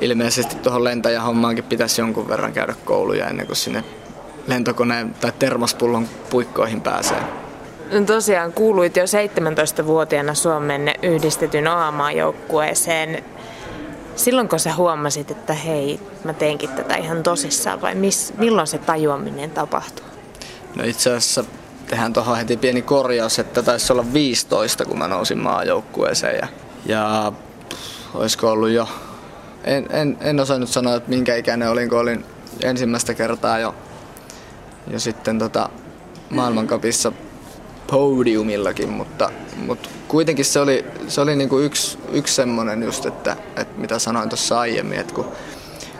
ilmeisesti 0.00 0.56
tuohon 0.56 0.84
lentäjähommaankin 0.84 1.64
pitäisi 1.64 2.00
jonkun 2.00 2.28
verran 2.28 2.52
käydä 2.52 2.74
kouluja 2.84 3.26
ennen 3.26 3.46
kuin 3.46 3.56
sinne 3.56 3.84
lentokoneen 4.46 5.14
tai 5.20 5.32
termospullon 5.38 6.08
puikkoihin 6.30 6.80
pääsee. 6.80 7.18
No 7.92 8.00
tosiaan 8.00 8.52
kuuluit 8.52 8.96
jo 8.96 9.04
17-vuotiaana 9.04 10.34
Suomen 10.34 10.94
yhdistetyn 11.02 11.68
AMA-joukkueeseen. 11.68 13.24
Silloin 14.18 14.48
kun 14.48 14.60
sä 14.60 14.74
huomasit, 14.74 15.30
että 15.30 15.52
hei, 15.52 16.00
mä 16.24 16.32
teenkin 16.32 16.70
tätä 16.70 16.96
ihan 16.96 17.22
tosissaan 17.22 17.80
vai 17.80 17.94
miss, 17.94 18.32
milloin 18.38 18.66
se 18.66 18.78
tajuaminen 18.78 19.50
tapahtui? 19.50 20.06
No 20.76 20.84
itse 20.84 21.10
asiassa 21.10 21.44
tehdään 21.86 22.12
tuohon 22.12 22.36
heti 22.36 22.56
pieni 22.56 22.82
korjaus, 22.82 23.38
että 23.38 23.62
taisi 23.62 23.92
olla 23.92 24.12
15, 24.12 24.84
kun 24.84 24.98
mä 24.98 25.08
nousin 25.08 25.38
maajoukkueeseen. 25.38 26.36
Ja, 26.36 26.48
ja 26.86 27.32
pff, 27.68 28.14
olisiko 28.14 28.50
ollut 28.50 28.70
jo, 28.70 28.88
en, 29.64 29.86
en, 29.90 30.16
en 30.20 30.40
osannut 30.40 30.68
sanoa, 30.68 30.94
että 30.94 31.10
minkä 31.10 31.36
ikäinen 31.36 31.70
olin, 31.70 31.88
kun 31.88 31.98
olin 31.98 32.24
ensimmäistä 32.64 33.14
kertaa 33.14 33.58
jo, 33.58 33.74
jo 34.90 34.98
sitten 35.00 35.38
tota 35.38 35.68
maailmankapissa 36.30 37.12
podiumillakin, 37.90 38.88
mutta, 38.88 39.30
mutta 39.66 39.88
kuitenkin 40.08 40.44
se 40.44 40.60
oli, 40.60 40.84
se 41.08 41.20
oli 41.20 41.36
niin 41.36 41.48
kuin 41.48 41.64
yksi, 41.64 41.98
yksi 42.12 42.34
semmoinen 42.34 42.82
just, 42.82 43.06
että, 43.06 43.36
että 43.56 43.80
mitä 43.80 43.98
sanoin 43.98 44.28
tuossa 44.28 44.60
aiemmin, 44.60 44.98
että 44.98 45.14
kun 45.14 45.32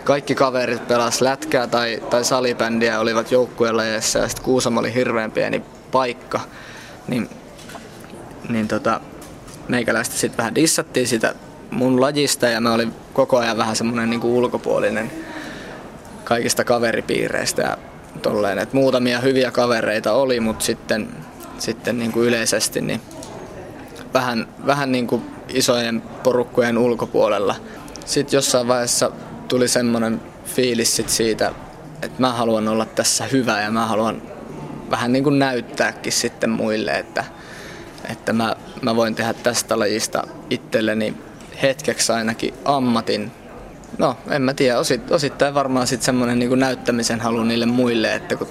kaikki 0.04 0.34
kaverit 0.34 0.88
pelas 0.88 1.20
lätkää 1.20 1.66
tai, 1.66 2.02
tai 2.10 2.24
salibändiä 2.24 3.00
olivat 3.00 3.32
joukkuelajeissa 3.32 4.18
ja 4.18 4.28
sitten 4.28 4.44
Kuusamo 4.44 4.80
oli 4.80 4.94
hirveän 4.94 5.32
pieni 5.32 5.62
paikka, 5.92 6.40
niin, 7.08 7.30
niin 8.48 8.68
tota, 8.68 9.00
meikäläistä 9.68 10.16
sitten 10.16 10.38
vähän 10.38 10.54
dissattiin 10.54 11.08
sitä 11.08 11.34
mun 11.70 12.00
lajista 12.00 12.46
ja 12.46 12.60
mä 12.60 12.72
olin 12.72 12.94
koko 13.12 13.38
ajan 13.38 13.56
vähän 13.56 13.76
semmoinen 13.76 14.10
niin 14.10 14.24
ulkopuolinen 14.24 15.12
kaikista 16.24 16.64
kaveripiireistä 16.64 17.62
ja 17.62 17.78
tolleen, 18.22 18.58
että 18.58 18.76
muutamia 18.76 19.20
hyviä 19.20 19.50
kavereita 19.50 20.12
oli, 20.12 20.40
mutta 20.40 20.64
sitten 20.64 21.08
sitten 21.58 21.98
niin 21.98 22.12
kuin 22.12 22.28
yleisesti 22.28 22.80
niin 22.80 23.00
vähän, 24.14 24.48
vähän 24.66 24.92
niin 24.92 25.06
kuin 25.06 25.22
isojen 25.48 26.02
porukkojen 26.22 26.78
ulkopuolella. 26.78 27.54
Sitten 28.04 28.36
jossain 28.36 28.68
vaiheessa 28.68 29.10
tuli 29.48 29.68
semmoinen 29.68 30.20
fiilis 30.44 30.96
sit 30.96 31.08
siitä, 31.08 31.52
että 32.02 32.20
mä 32.20 32.32
haluan 32.32 32.68
olla 32.68 32.84
tässä 32.84 33.24
hyvä 33.24 33.62
ja 33.62 33.70
mä 33.70 33.86
haluan 33.86 34.22
vähän 34.90 35.12
niin 35.12 35.24
kuin 35.24 35.38
näyttääkin 35.38 36.12
sitten 36.12 36.50
muille, 36.50 36.92
että, 36.92 37.24
että 38.10 38.32
mä, 38.32 38.56
mä 38.82 38.96
voin 38.96 39.14
tehdä 39.14 39.32
tästä 39.32 39.78
lajista 39.78 40.26
itselleni 40.50 41.14
hetkeksi 41.62 42.12
ainakin 42.12 42.54
ammatin. 42.64 43.32
No, 43.98 44.16
en 44.30 44.42
mä 44.42 44.54
tiedä, 44.54 44.78
osittain 45.10 45.54
varmaan 45.54 45.86
sitten 45.86 46.04
semmoinen 46.06 46.38
niin 46.38 46.58
näyttämisen 46.58 47.20
halu 47.20 47.44
niille 47.44 47.66
muille, 47.66 48.14
että 48.14 48.36
kun 48.36 48.48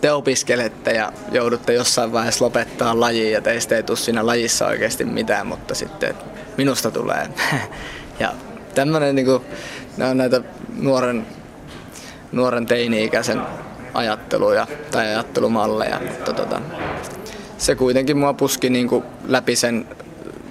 te 0.00 0.12
opiskelette 0.12 0.90
ja 0.92 1.12
joudutte 1.32 1.72
jossain 1.72 2.12
vaiheessa 2.12 2.44
lopettaa 2.44 3.00
lajiin 3.00 3.32
ja 3.32 3.40
teistä 3.40 3.76
ei 3.76 3.82
tule 3.82 3.96
siinä 3.96 4.26
lajissa 4.26 4.66
oikeasti 4.66 5.04
mitään, 5.04 5.46
mutta 5.46 5.74
sitten 5.74 6.14
minusta 6.56 6.90
tulee. 6.90 7.28
ja 8.20 8.34
tämmöinen 8.74 9.14
niinku, 9.14 9.44
ne 9.96 10.04
on 10.04 10.16
näitä 10.16 10.42
nuoren, 10.76 11.26
nuoren 12.32 12.66
teini-ikäisen 12.66 13.42
ajatteluja 13.94 14.66
tai 14.90 15.06
ajattelumalleja, 15.06 16.00
mutta 16.08 16.32
tota, 16.32 16.60
se 17.58 17.74
kuitenkin 17.74 18.18
mua 18.18 18.34
puski 18.34 18.70
niinku 18.70 19.04
läpi 19.26 19.56
sen, 19.56 19.86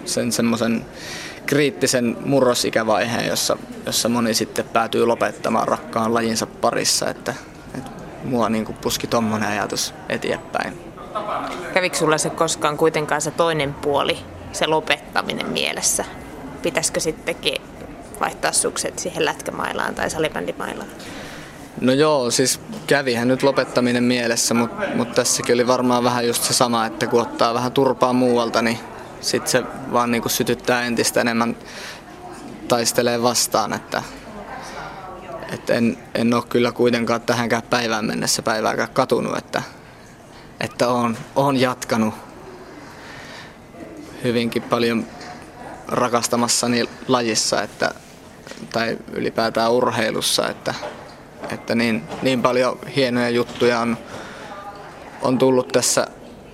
sen 0.05 0.31
semmoisen 0.31 0.85
kriittisen 1.45 2.17
murrosikävaiheen, 2.25 3.27
jossa, 3.27 3.57
jossa 3.85 4.09
moni 4.09 4.33
sitten 4.33 4.65
päätyy 4.73 5.05
lopettamaan 5.05 5.67
rakkaan 5.67 6.13
lajinsa 6.13 6.45
parissa, 6.45 7.09
että 7.09 7.33
mua 8.23 8.49
niin 8.49 8.65
kuin 8.65 8.77
puski 8.81 9.07
tommonen 9.07 9.49
ajatus 9.49 9.93
eteenpäin. 10.09 10.87
Kävikö 11.73 11.97
sulla 11.97 12.17
se 12.17 12.29
koskaan 12.29 12.77
kuitenkaan 12.77 13.21
se 13.21 13.31
toinen 13.31 13.73
puoli, 13.73 14.17
se 14.51 14.67
lopettaminen 14.67 15.49
mielessä? 15.49 16.05
Pitäisikö 16.61 16.99
sittenkin 16.99 17.61
vaihtaa 18.19 18.51
sukset 18.51 18.99
siihen 18.99 19.25
lätkämailaan 19.25 19.95
tai 19.95 20.09
salibändimailaan? 20.09 20.89
No 21.81 21.93
joo, 21.93 22.31
siis 22.31 22.59
kävihän 22.87 23.27
nyt 23.27 23.43
lopettaminen 23.43 24.03
mielessä, 24.03 24.53
mutta 24.53 24.85
mut 24.95 25.11
tässäkin 25.11 25.53
oli 25.53 25.67
varmaan 25.67 26.03
vähän 26.03 26.27
just 26.27 26.43
se 26.43 26.53
sama, 26.53 26.85
että 26.85 27.07
kun 27.07 27.21
ottaa 27.21 27.53
vähän 27.53 27.71
turpaa 27.71 28.13
muualta, 28.13 28.61
niin 28.61 28.79
sitten 29.21 29.51
se 29.51 29.63
vaan 29.93 30.11
niinku 30.11 30.29
sytyttää 30.29 30.83
entistä 30.83 31.21
enemmän 31.21 31.57
taistelee 32.67 33.23
vastaan, 33.23 33.73
että 33.73 34.03
et 35.53 35.69
en, 35.69 35.97
en 36.15 36.33
ole 36.33 36.43
kyllä 36.49 36.71
kuitenkaan 36.71 37.21
tähänkään 37.21 37.63
päivään 37.69 38.05
mennessä 38.05 38.41
päivääkään 38.41 38.89
katunut, 38.93 39.37
että, 39.37 39.61
että 40.59 40.87
olen, 40.87 41.17
olen 41.35 41.61
jatkanut 41.61 42.13
hyvinkin 44.23 44.61
paljon 44.61 45.05
rakastamassani 45.87 46.89
lajissa 47.07 47.61
että, 47.61 47.91
tai 48.73 48.97
ylipäätään 49.11 49.71
urheilussa, 49.71 50.49
että, 50.49 50.73
että 51.51 51.75
niin, 51.75 52.03
niin 52.21 52.41
paljon 52.41 52.79
hienoja 52.95 53.29
juttuja 53.29 53.79
on, 53.79 53.97
on 55.21 55.37
tullut 55.37 55.67
tässä 55.67 56.07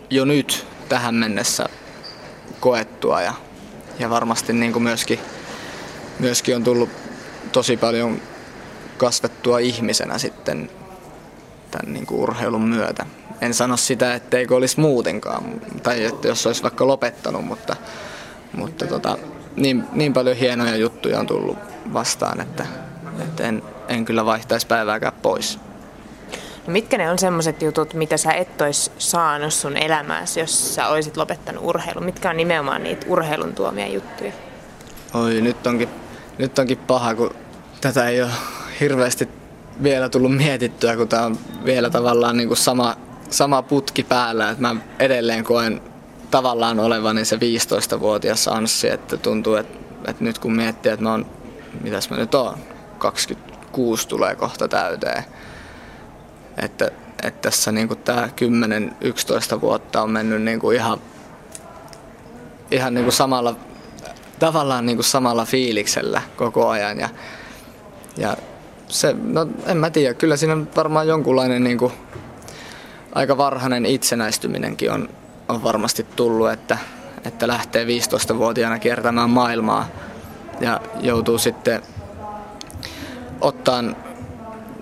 jo 0.09 0.25
nyt 0.25 0.67
tähän 0.89 1.15
mennessä 1.15 1.65
koettua 2.59 3.21
ja, 3.21 3.33
ja 4.00 4.09
varmasti 4.09 4.53
niin 4.53 4.73
kuin 4.73 4.83
myöskin, 4.83 5.19
myöskin 6.19 6.55
on 6.55 6.63
tullut 6.63 6.89
tosi 7.51 7.77
paljon 7.77 8.21
kasvettua 9.03 9.60
ihmisenä 9.60 10.17
sitten 10.17 10.69
tämän 11.72 11.93
niin 11.93 12.05
kuin 12.05 12.22
urheilun 12.22 12.62
myötä. 12.62 13.05
En 13.41 13.53
sano 13.53 13.77
sitä, 13.77 14.15
etteikö 14.15 14.55
olisi 14.55 14.79
muutenkaan, 14.79 15.43
tai 15.83 16.05
että 16.05 16.27
jos 16.27 16.48
olisi 16.48 16.63
vaikka 16.63 16.88
lopettanut, 16.88 17.45
mutta, 17.45 17.75
mutta 18.53 18.88
tota, 18.88 19.17
niin, 19.55 19.83
niin 19.91 20.13
paljon 20.13 20.38
hienoja 20.38 20.75
juttuja 20.75 21.19
on 21.19 21.27
tullut 21.27 21.57
vastaan, 21.93 22.41
että, 22.41 22.65
että 23.19 23.43
en, 23.43 23.63
en 23.88 24.05
kyllä 24.05 24.25
vaihtaisi 24.25 24.67
päivääkään 24.67 25.13
pois. 25.22 25.60
No 26.67 26.74
mitkä 26.74 26.98
ne 26.98 27.12
on 27.12 27.19
semmoiset 27.19 27.62
jutut, 27.62 27.93
mitä 27.93 28.17
sä 28.17 28.33
et 28.33 28.62
olisi 28.62 28.91
saanut 28.98 29.53
sun 29.53 29.77
elämääsi, 29.77 30.39
jos 30.39 30.75
sä 30.75 30.88
olisit 30.88 31.17
lopettanut 31.17 31.63
urheilun? 31.63 32.05
Mitkä 32.05 32.29
on 32.29 32.38
nimenomaan 32.38 32.83
niitä 32.83 33.05
urheilun 33.10 33.53
tuomia 33.53 33.88
juttuja? 33.88 34.31
Oi, 35.13 35.41
nyt 35.41 35.67
onkin, 35.67 35.89
nyt 36.38 36.60
onkin 36.60 36.77
paha, 36.77 37.15
kun 37.15 37.36
tätä 37.81 38.07
ei 38.07 38.22
ole 38.22 38.31
hirveästi 38.80 39.30
vielä 39.84 40.10
tullut 40.10 40.38
mietittyä, 40.38 40.98
kun 40.98 41.08
tämä 41.08 41.25
on 41.25 41.38
vielä 41.65 41.89
tavallaan 41.89 42.38
niin 42.38 42.48
kuin 42.48 42.58
sama, 42.58 42.96
sama 43.30 43.62
putki 43.62 44.03
päällä, 44.03 44.50
että 44.50 44.62
mä 44.62 44.75
edelleen 45.00 45.44
koen 45.44 45.82
tavallaan 46.32 46.80
olevani 46.80 47.25
se 47.25 47.36
15-vuotias 47.36 48.48
Anssi, 48.48 48.89
että 48.89 49.18
tuntuu, 49.18 49.56
että, 49.56 49.77
että 50.08 50.24
nyt 50.24 50.39
kun 50.39 50.56
miettii, 50.56 50.92
että 50.92 51.03
mä 51.03 51.12
oon, 51.12 51.25
mitäs 51.82 52.10
mä 52.10 52.18
nyt 52.18 52.36
oon, 52.36 52.58
26 52.98 54.08
tulee 54.08 54.36
kohta 54.36 54.68
täyteen, 54.68 55.24
että, 56.58 56.92
että 57.24 57.50
tässä 57.50 57.72
niin 57.72 57.88
kuin 57.88 58.00
tämä 58.00 58.30
10-11 59.58 59.62
vuotta 59.62 60.01
on 60.01 60.12
mennyt 60.12 60.42
niin 60.42 60.60
kuin 60.60 60.75
ihan, 60.75 61.01
ihan 62.72 62.94
niin 62.94 63.06
kuin 63.06 63.13
samalla, 63.13 63.56
tavallaan 64.39 64.86
niin 64.86 64.98
kuin 64.98 65.06
samalla 65.06 65.46
fiiliksellä 65.46 66.22
koko 66.36 66.70
ajan. 66.70 67.00
Ja, 67.00 67.10
ja 68.18 68.38
se, 68.93 69.15
no 69.23 69.47
en 69.65 69.77
mä 69.77 69.89
tiedä, 69.89 70.13
kyllä 70.13 70.38
siinä 70.38 70.57
varmaan 70.75 71.07
jonkunlainen 71.07 71.63
niin 71.63 71.77
kuin, 71.77 71.93
aika 73.15 73.38
varhainen 73.38 73.85
itsenäistyminenkin 73.85 74.91
on, 74.91 75.09
on 75.50 75.63
varmasti 75.63 76.05
tullut, 76.15 76.51
että, 76.51 76.77
että 77.25 77.47
lähtee 77.47 77.85
15-vuotiaana 77.85 78.79
kiertämään 78.79 79.29
maailmaa 79.29 79.88
ja 80.62 80.81
joutuu 81.01 81.38
sitten 81.38 81.81
ottaa 83.41 83.83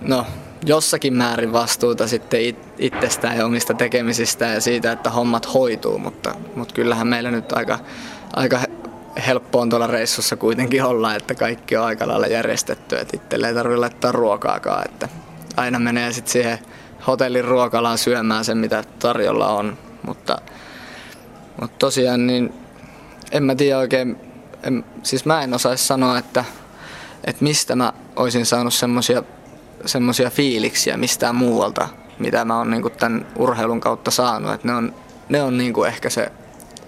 no, 0.02 0.26
jossakin 0.66 1.14
määrin 1.14 1.54
vastuuta 1.54 2.08
sitten 2.08 2.42
it, 2.42 2.60
itsestään 2.78 3.38
ja 3.38 3.46
omista 3.46 3.74
tekemisistä 3.74 4.46
ja 4.46 4.62
siitä, 4.62 4.92
että 4.92 5.10
hommat 5.10 5.54
hoituu, 5.54 5.98
mutta, 5.98 6.36
mutta 6.56 6.74
kyllähän 6.74 7.08
meillä 7.08 7.32
nyt 7.32 7.52
aika, 7.52 7.80
aika 8.34 8.60
helppo 9.28 9.60
on 9.60 9.70
tuolla 9.70 9.88
reissussa 9.88 10.36
kuitenkin 10.36 10.84
olla, 10.84 11.16
että 11.16 11.36
kaikki 11.36 11.78
on 11.78 11.86
aika 11.86 12.08
lailla 12.08 12.28
järjestetty, 12.28 12.98
että 12.98 13.18
itselle 13.18 13.48
ei 13.48 13.54
tarvitse 13.54 13.80
laittaa 13.80 14.12
ruokaakaan, 14.12 14.86
että 14.86 15.10
aina 15.58 15.80
menee 15.80 16.12
sitten 16.12 16.32
siihen 16.32 16.60
hotellin 17.08 17.46
ruokalaan 17.46 17.98
syömään 17.98 18.46
sen, 18.46 18.58
mitä 18.58 18.84
tarjolla 19.00 19.48
on, 19.48 19.78
mutta, 20.08 20.38
mutta 21.62 21.78
tosiaan 21.80 22.28
niin 22.28 22.54
en 23.32 23.44
mä 23.44 23.56
tiedä 23.56 23.78
oikein, 23.78 24.18
en, 24.64 24.86
siis 25.04 25.26
mä 25.26 25.44
en 25.44 25.54
osaisi 25.54 25.88
sanoa, 25.88 26.18
että, 26.18 26.46
että 27.24 27.44
mistä 27.44 27.76
mä 27.76 27.94
olisin 28.16 28.46
saanut 28.46 28.74
semmoisia 28.74 29.24
semmoisia 29.86 30.30
fiiliksiä 30.30 30.98
mistään 30.98 31.36
muualta, 31.36 31.90
mitä 32.20 32.46
mä 32.46 32.58
oon 32.58 32.70
niinku 32.70 32.90
tämän 32.90 33.28
urheilun 33.36 33.80
kautta 33.80 34.12
saanut. 34.12 34.54
Et 34.54 34.64
ne 34.64 34.74
on, 34.74 34.94
ne 35.30 35.42
on 35.42 35.58
niinku 35.58 35.84
ehkä 35.84 36.10
se 36.10 36.32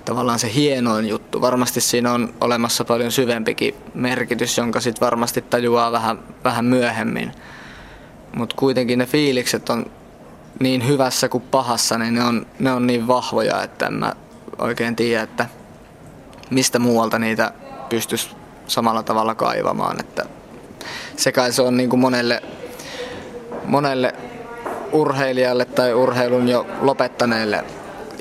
tavallaan 0.06 0.40
se 0.40 0.54
hienoin 0.54 1.10
juttu. 1.10 1.42
Varmasti 1.42 1.82
siinä 1.82 2.12
on 2.12 2.34
olemassa 2.42 2.86
paljon 2.86 3.12
syvempikin 3.12 3.76
merkitys, 3.94 4.58
jonka 4.58 4.82
sit 4.82 5.02
varmasti 5.02 5.42
tajuaa 5.42 5.92
vähän, 5.92 6.20
vähän 6.44 6.66
myöhemmin. 6.66 7.32
Mutta 8.36 8.56
kuitenkin 8.56 9.00
ne 9.00 9.06
fiilikset 9.06 9.70
on 9.70 9.86
niin 10.60 10.88
hyvässä 10.88 11.30
kuin 11.30 11.44
pahassa, 11.52 11.98
niin 11.98 12.14
ne 12.14 12.24
on, 12.24 12.46
ne 12.60 12.72
on 12.72 12.88
niin 12.88 13.08
vahvoja, 13.08 13.64
että 13.64 13.86
en 13.86 13.94
mä 13.94 14.14
oikein 14.58 14.96
tiedä, 14.96 15.24
että 15.24 15.46
mistä 16.50 16.80
muualta 16.80 17.20
niitä 17.20 17.54
pystyisi 17.90 18.30
samalla 18.68 19.04
tavalla 19.04 19.36
kaivamaan. 19.36 20.00
Että 20.00 20.26
se 21.16 21.32
kai 21.32 21.52
se 21.52 21.62
on 21.62 21.78
niin 21.78 21.90
kuin 21.90 22.00
monelle, 22.00 22.44
monelle 23.66 24.16
urheilijalle 24.92 25.66
tai 25.66 25.94
urheilun 25.94 26.48
jo 26.48 26.68
lopettaneelle 26.82 27.64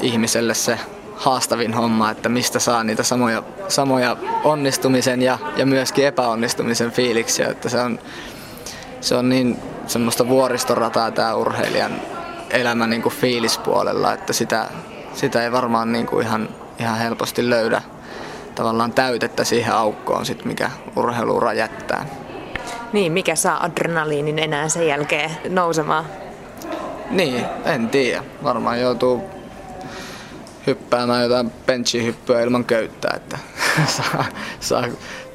ihmiselle 0.02 0.54
se 0.54 0.78
haastavin 1.22 1.74
homma, 1.74 2.10
että 2.10 2.28
mistä 2.28 2.58
saa 2.58 2.84
niitä 2.84 3.02
samoja, 3.02 3.42
samoja 3.68 4.16
onnistumisen 4.44 5.22
ja, 5.22 5.38
ja 5.56 5.66
myöskin 5.66 6.06
epäonnistumisen 6.06 6.90
fiiliksiä. 6.90 7.48
Että 7.48 7.68
se 7.68 7.80
on, 7.80 7.98
se 9.00 9.14
on 9.14 9.28
niin 9.28 9.58
semmoista 9.86 10.28
vuoristorataa 10.28 11.10
tämä 11.10 11.34
urheilijan 11.34 11.92
elämä 12.50 12.86
niin 12.86 13.02
kuin 13.02 13.14
fiilispuolella, 13.14 14.12
että 14.12 14.32
sitä, 14.32 14.68
sitä 15.14 15.44
ei 15.44 15.52
varmaan 15.52 15.92
niin 15.92 16.06
kuin 16.06 16.26
ihan, 16.26 16.48
ihan 16.78 16.98
helposti 16.98 17.50
löydä 17.50 17.82
tavallaan 18.54 18.92
täytettä 18.92 19.44
siihen 19.44 19.74
aukkoon, 19.74 20.26
sit, 20.26 20.44
mikä 20.44 20.70
urheiluura 20.96 21.52
jättää. 21.52 22.06
Niin, 22.92 23.12
mikä 23.12 23.34
saa 23.34 23.64
adrenaliinin 23.64 24.38
enää 24.38 24.68
sen 24.68 24.86
jälkeen 24.86 25.30
nousemaan? 25.48 26.04
Niin, 27.10 27.44
en 27.64 27.88
tiedä. 27.88 28.24
Varmaan 28.42 28.80
joutuu 28.80 29.41
hyppäämään 30.66 31.22
jotain 31.22 31.52
benchihyppyä 31.66 32.40
ilman 32.40 32.64
köyttä, 32.64 33.08
että 33.16 33.38
saa, 33.96 34.24
saa 34.60 34.84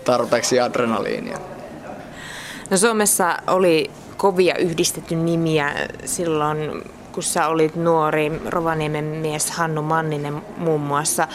tarpeeksi 0.06 0.60
adrenaliinia. 0.60 1.38
No 2.70 2.78
Suomessa 2.78 3.38
oli 3.48 3.92
kovia 4.18 4.56
yhdistetty 4.58 5.16
nimiä 5.16 5.74
silloin, 6.06 6.84
kun 7.12 7.24
sä 7.24 7.48
olit 7.48 7.76
nuori 7.76 8.42
Rovaniemen 8.46 9.06
mies 9.06 9.52
Hannu 9.52 9.82
Manninen 9.82 10.42
muun 10.58 10.82
muassa. 10.82 11.28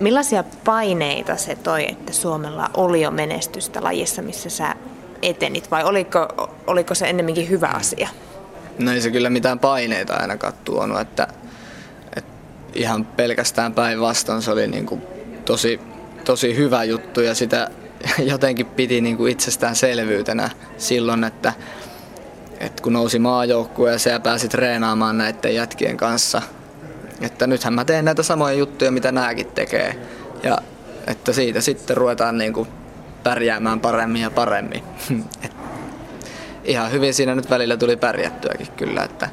Millaisia 0.00 0.44
paineita 0.64 1.36
se 1.36 1.56
toi, 1.56 1.90
että 1.90 2.12
Suomella 2.12 2.70
oli 2.76 3.02
jo 3.02 3.10
menestystä 3.10 3.82
lajissa, 3.82 4.22
missä 4.22 4.50
sä 4.50 4.74
etenit, 5.22 5.70
vai 5.70 5.84
oliko, 5.84 6.50
oliko 6.66 6.94
se 6.94 7.06
ennemminkin 7.06 7.48
hyvä 7.48 7.66
asia? 7.66 8.08
No 8.78 8.92
ei 8.92 9.00
se 9.00 9.10
kyllä 9.10 9.30
mitään 9.30 9.58
paineita 9.58 10.14
ainakaan 10.14 10.52
tuonut, 10.64 11.00
että 11.00 11.28
ihan 12.74 13.04
pelkästään 13.04 13.74
päinvastoin 13.74 14.42
se 14.42 14.50
oli 14.50 14.66
niin 14.66 14.86
kuin 14.86 15.02
tosi, 15.44 15.80
tosi 16.24 16.56
hyvä 16.56 16.84
juttu 16.84 17.20
ja 17.20 17.34
sitä 17.34 17.70
jotenkin 18.32 18.66
piti 18.66 19.00
niin 19.00 19.16
kuin 19.16 19.32
itsestäänselvyytenä 19.32 20.50
silloin, 20.78 21.24
että, 21.24 21.52
että 22.60 22.82
kun 22.82 22.92
nousi 22.92 23.18
maajoukkue 23.18 23.90
ja 23.90 23.98
sä 23.98 24.20
pääsit 24.20 24.50
treenaamaan 24.50 25.18
näiden 25.18 25.54
jätkien 25.54 25.96
kanssa, 25.96 26.42
että 27.20 27.46
nythän 27.46 27.74
mä 27.74 27.84
teen 27.84 28.04
näitä 28.04 28.22
samoja 28.22 28.54
juttuja, 28.54 28.90
mitä 28.90 29.12
nääkin 29.12 29.46
tekee. 29.46 29.96
Ja 30.42 30.58
että 31.06 31.32
siitä 31.32 31.60
sitten 31.60 31.96
ruvetaan 31.96 32.38
niin 32.38 32.52
kuin 32.52 32.68
pärjäämään 33.22 33.80
paremmin 33.80 34.22
ja 34.22 34.30
paremmin. 34.30 34.82
Et 35.44 35.52
ihan 36.64 36.92
hyvin 36.92 37.14
siinä 37.14 37.34
nyt 37.34 37.50
välillä 37.50 37.76
tuli 37.76 37.96
pärjättyäkin 37.96 38.68
kyllä, 38.76 39.02
että, 39.02 39.28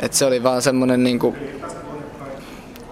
että 0.00 0.16
se 0.16 0.24
oli 0.24 0.42
vaan 0.42 0.62
semmoinen 0.62 1.04
niin 1.04 1.18
kuin 1.18 1.36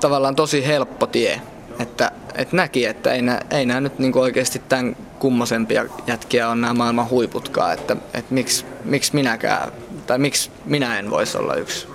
tavallaan 0.03 0.37
tosi 0.37 0.67
helppo 0.67 1.07
tie. 1.07 1.41
Että, 1.79 2.11
että 2.35 2.57
näki, 2.57 2.87
että 2.87 3.12
ei, 3.12 3.23
nää, 3.23 3.41
ei 3.51 3.67
nämä 3.67 3.81
nyt 3.81 3.99
niinku 3.99 4.21
oikeasti 4.21 4.62
tämän 4.69 4.97
kummosempia 5.19 5.85
jätkiä 6.07 6.49
on 6.49 6.61
nämä 6.61 6.75
maailman 6.75 7.11
huiputkaan, 7.11 7.73
että, 7.73 7.97
että 8.15 8.35
miksi, 8.35 8.65
miksi 8.85 9.15
minäkään, 9.15 9.73
tai 10.07 10.19
miksi 10.19 10.51
minä 10.65 10.99
en 10.99 11.11
voisi 11.11 11.38
olla 11.38 11.55
yksi, 11.55 11.87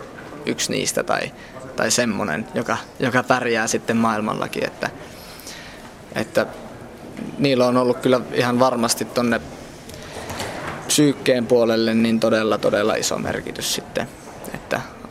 yksi 0.45 0.71
niistä 0.71 1.03
tai, 1.03 1.31
tai 1.75 1.91
semmoinen, 1.91 2.47
joka, 2.53 2.77
joka 2.99 3.23
pärjää 3.23 3.67
sitten 3.67 3.97
maailmallakin, 3.97 4.65
että, 4.65 4.89
että 6.15 6.45
niillä 7.37 7.67
on 7.67 7.77
ollut 7.77 7.97
kyllä 7.97 8.21
ihan 8.33 8.59
varmasti 8.59 9.05
tonne 9.05 9.41
psyykkeen 10.87 11.45
puolelle 11.45 11.93
niin 11.93 12.19
todella 12.19 12.57
todella 12.57 12.95
iso 12.95 13.17
merkitys 13.17 13.73
sitten, 13.73 14.07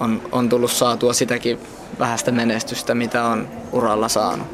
on, 0.01 0.23
on 0.33 0.49
tullut 0.49 0.71
saatua 0.71 1.13
sitäkin 1.13 1.59
vähäistä 1.99 2.33
menestystä, 2.33 2.95
mitä 2.95 3.25
on 3.25 3.49
uralla 3.73 4.09
saanut. 4.09 4.47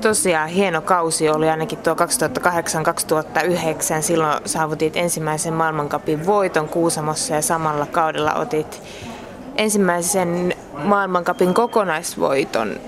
Tosiaan 0.00 0.48
hieno 0.48 0.80
kausi 0.80 1.28
oli 1.28 1.50
ainakin 1.50 1.78
tuo 1.78 1.94
2008-2009. 1.94 1.96
Silloin 4.00 4.38
saavutit 4.44 4.96
ensimmäisen 4.96 5.54
maailmankapin 5.54 6.26
voiton 6.26 6.68
Kuusamossa 6.68 7.34
ja 7.34 7.42
samalla 7.42 7.86
kaudella 7.86 8.34
otit 8.34 8.82
ensimmäisen 9.56 10.54
maailmankapin 10.84 11.54
kokonaisvoiton 11.54 12.80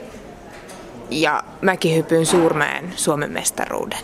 ja 1.10 1.44
mäkihypyn 1.60 2.26
suurmäen 2.26 2.92
Suomen 2.96 3.32
mestaruuden. 3.32 3.98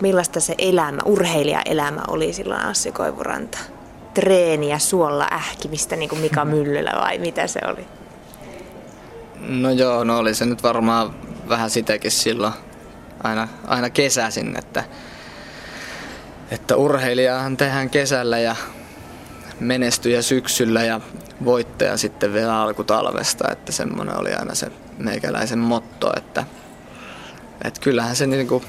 Millaista 0.00 0.40
se 0.40 0.54
elämä, 0.58 0.98
urheilijaelämä 1.04 2.00
oli 2.08 2.32
silloin 2.32 2.60
Assi 2.60 2.92
Koivuranta? 2.92 3.58
Treeniä 4.14 4.78
suolla 4.78 5.28
ähkimistä, 5.32 5.96
niin 5.96 6.08
kuin 6.08 6.20
Mika 6.20 6.44
Myllylä 6.44 6.92
vai 7.00 7.18
mitä 7.18 7.46
se 7.46 7.60
oli? 7.66 7.86
No 9.48 9.70
joo, 9.70 10.04
no 10.04 10.18
oli 10.18 10.34
se 10.34 10.46
nyt 10.46 10.62
varmaan 10.62 11.14
vähän 11.48 11.70
sitäkin 11.70 12.10
silloin 12.10 12.52
aina, 13.22 13.48
aina 13.66 13.90
kesäisin, 13.90 14.58
että, 14.58 14.84
että 16.50 16.76
urheilijahan 16.76 17.56
tehdään 17.56 17.90
kesällä 17.90 18.38
ja 18.38 18.56
menestyjä 19.60 20.22
syksyllä 20.22 20.82
ja 20.82 21.00
voittaja 21.44 21.96
sitten 21.96 22.32
vielä 22.32 22.60
alkutalvesta, 22.60 23.52
että 23.52 23.72
semmoinen 23.72 24.18
oli 24.18 24.32
aina 24.34 24.54
se 24.54 24.66
meikäläisen 24.98 25.58
motto, 25.58 26.12
että, 26.16 26.44
että 27.64 27.80
kyllähän 27.80 28.16
se 28.16 28.26
niinku 28.26 28.62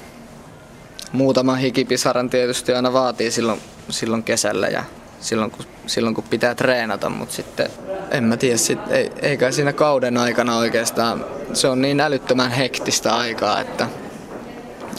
muutama 1.11 1.55
hikipisaran 1.55 2.29
tietysti 2.29 2.73
aina 2.73 2.93
vaatii 2.93 3.31
silloin, 3.31 3.61
silloin 3.89 4.23
kesällä 4.23 4.67
ja 4.67 4.83
silloin 5.23 5.51
kun, 5.51 5.65
silloin 5.87 6.15
kun 6.15 6.23
pitää 6.23 6.55
treenata, 6.55 7.09
mutta 7.09 7.35
sitten 7.35 7.69
en 8.11 8.23
mä 8.23 8.37
tiedä, 8.37 8.57
sit, 8.57 8.79
ei, 8.89 9.11
eikä 9.21 9.51
siinä 9.51 9.73
kauden 9.73 10.17
aikana 10.17 10.57
oikeastaan, 10.57 11.25
se 11.53 11.67
on 11.67 11.81
niin 11.81 11.99
älyttömän 11.99 12.51
hektistä 12.51 13.15
aikaa, 13.15 13.61
että, 13.61 13.87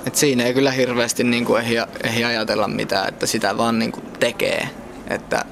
et 0.06 0.14
siinä 0.14 0.44
ei 0.44 0.54
kyllä 0.54 0.70
hirveästi 0.70 1.24
niin 1.24 1.44
kuin 1.44 1.62
ehdi, 1.62 1.76
ehdi 2.04 2.24
ajatella 2.24 2.68
mitään, 2.68 3.08
että 3.08 3.26
sitä 3.26 3.56
vaan 3.56 3.78
niin 3.78 3.92
kuin 3.92 4.06
tekee. 4.20 4.68
Että 5.10 5.44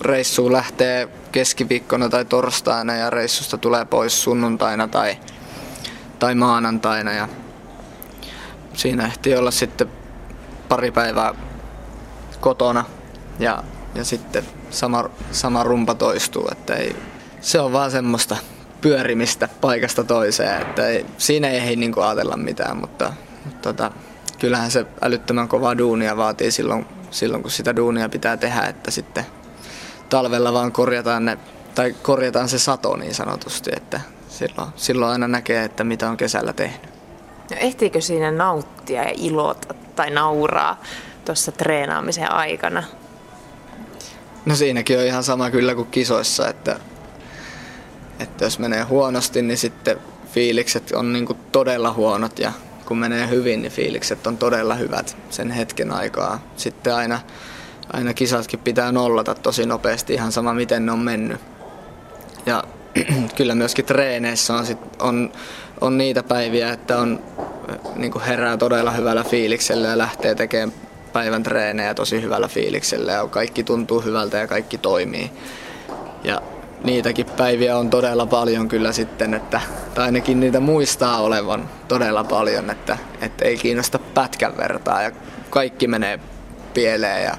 reissu 0.00 0.52
lähtee 0.52 1.08
keskiviikkona 1.32 2.08
tai 2.08 2.24
torstaina 2.24 2.94
ja 2.94 3.10
reissusta 3.10 3.58
tulee 3.58 3.84
pois 3.84 4.22
sunnuntaina 4.22 4.88
tai, 4.88 5.18
tai 6.18 6.34
maanantaina 6.34 7.12
ja 7.12 7.28
siinä 8.74 9.06
ehtii 9.06 9.36
olla 9.36 9.50
sitten 9.50 9.88
pari 10.68 10.90
päivää 10.90 11.34
kotona 12.40 12.84
ja, 13.40 13.64
ja 13.94 14.04
sitten 14.04 14.44
sama, 14.70 15.10
sama 15.32 15.62
rumpa 15.62 15.94
toistuu, 15.94 16.48
että 16.52 16.74
ei, 16.74 16.96
se 17.40 17.60
on 17.60 17.72
vaan 17.72 17.90
semmoista 17.90 18.36
pyörimistä 18.80 19.48
paikasta 19.60 20.04
toiseen, 20.04 20.62
että 20.62 20.86
ei, 20.86 21.06
siinä 21.18 21.48
ei 21.48 21.56
ehdi 21.56 21.76
niin 21.76 21.94
ajatella 21.96 22.36
mitään, 22.36 22.76
mutta, 22.76 23.12
mutta 23.44 23.72
tota, 23.72 23.90
kyllähän 24.38 24.70
se 24.70 24.86
älyttömän 25.02 25.48
kovaa 25.48 25.78
duunia 25.78 26.16
vaatii 26.16 26.50
silloin, 26.50 26.86
silloin, 27.10 27.42
kun 27.42 27.50
sitä 27.50 27.76
duunia 27.76 28.08
pitää 28.08 28.36
tehdä, 28.36 28.62
että 28.62 28.90
sitten 28.90 29.26
talvella 30.08 30.52
vaan 30.52 30.72
korjataan, 30.72 31.24
ne, 31.24 31.38
tai 31.74 31.94
korjataan 32.02 32.48
se 32.48 32.58
sato 32.58 32.96
niin 32.96 33.14
sanotusti, 33.14 33.70
että 33.76 34.00
silloin, 34.28 34.68
silloin 34.76 35.12
aina 35.12 35.28
näkee, 35.28 35.64
että 35.64 35.84
mitä 35.84 36.10
on 36.10 36.16
kesällä 36.16 36.52
tehnyt. 36.52 36.82
No 37.50 37.56
ehtiikö 37.60 38.00
siinä 38.00 38.30
nauttia 38.30 39.02
ja 39.02 39.12
ilota 39.16 39.74
tai 39.96 40.10
nauraa 40.10 40.82
tuossa 41.24 41.52
treenaamisen 41.52 42.32
aikana? 42.32 42.82
No 44.46 44.54
siinäkin 44.54 44.98
on 44.98 45.04
ihan 45.04 45.24
sama 45.24 45.50
kyllä 45.50 45.74
kuin 45.74 45.88
kisoissa, 45.90 46.48
että, 46.48 46.76
että 48.20 48.44
jos 48.44 48.58
menee 48.58 48.82
huonosti, 48.82 49.42
niin 49.42 49.58
sitten 49.58 49.98
fiilikset 50.32 50.92
on 50.92 51.12
niin 51.12 51.26
kuin 51.26 51.38
todella 51.52 51.92
huonot 51.92 52.38
ja 52.38 52.52
kun 52.86 52.98
menee 52.98 53.28
hyvin, 53.28 53.62
niin 53.62 53.72
fiilikset 53.72 54.26
on 54.26 54.36
todella 54.36 54.74
hyvät 54.74 55.16
sen 55.30 55.50
hetken 55.50 55.92
aikaa. 55.92 56.44
Sitten 56.56 56.94
aina, 56.94 57.20
aina 57.92 58.14
kisatkin 58.14 58.60
pitää 58.60 58.92
nollata 58.92 59.34
tosi 59.34 59.66
nopeasti, 59.66 60.14
ihan 60.14 60.32
sama 60.32 60.54
miten 60.54 60.86
ne 60.86 60.92
on 60.92 60.98
mennyt. 60.98 61.40
Ja 62.46 62.64
kyllä 63.36 63.54
myöskin 63.54 63.84
treeneissä 63.84 64.54
on, 64.54 64.66
sit, 64.66 64.78
on, 64.98 65.32
on 65.80 65.98
niitä 65.98 66.22
päiviä, 66.22 66.72
että 66.72 66.98
on, 66.98 67.22
niin 67.96 68.12
kuin 68.12 68.24
herää 68.24 68.56
todella 68.56 68.90
hyvällä 68.90 69.24
fiiliksellä 69.24 69.88
ja 69.88 69.98
lähtee 69.98 70.34
tekemään 70.34 70.72
päivän 71.12 71.42
treenejä 71.42 71.94
tosi 71.94 72.22
hyvällä 72.22 72.48
fiiliksellä 72.48 73.12
ja 73.12 73.26
kaikki 73.26 73.64
tuntuu 73.64 74.00
hyvältä 74.00 74.36
ja 74.36 74.46
kaikki 74.46 74.78
toimii. 74.78 75.30
Ja 76.24 76.42
niitäkin 76.84 77.26
päiviä 77.26 77.76
on 77.76 77.90
todella 77.90 78.26
paljon 78.26 78.68
kyllä 78.68 78.92
sitten, 78.92 79.34
että, 79.34 79.60
tai 79.94 80.04
ainakin 80.04 80.40
niitä 80.40 80.60
muistaa 80.60 81.20
olevan 81.20 81.68
todella 81.88 82.24
paljon, 82.24 82.70
että, 82.70 82.98
että 83.20 83.44
ei 83.44 83.56
kiinnosta 83.56 83.98
pätkän 83.98 84.56
vertaa 84.56 85.02
ja 85.02 85.10
kaikki 85.50 85.88
menee 85.88 86.20
pieleen 86.74 87.24
ja 87.24 87.34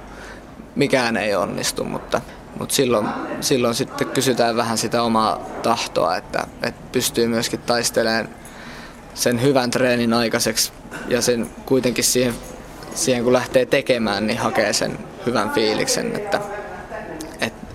mikään 0.75 1.17
ei 1.17 1.36
onnistu, 1.36 1.84
mutta, 1.84 2.21
mutta 2.60 2.75
silloin, 2.75 3.07
silloin 3.41 3.75
sitten 3.75 4.07
kysytään 4.07 4.55
vähän 4.55 4.77
sitä 4.77 5.03
omaa 5.03 5.45
tahtoa, 5.63 6.17
että, 6.17 6.47
että 6.63 6.81
pystyy 6.91 7.27
myöskin 7.27 7.60
taistelemaan 7.60 8.29
sen 9.13 9.41
hyvän 9.41 9.71
treenin 9.71 10.13
aikaiseksi 10.13 10.71
ja 11.07 11.21
sen 11.21 11.49
kuitenkin 11.65 12.03
siihen, 12.03 12.34
siihen 12.95 13.23
kun 13.23 13.34
lähtee 13.34 13.65
tekemään, 13.65 14.27
niin 14.27 14.39
hakee 14.39 14.73
sen 14.73 14.97
hyvän 15.25 15.49
fiiliksen, 15.49 16.15
että, 16.15 16.41
että 17.41 17.67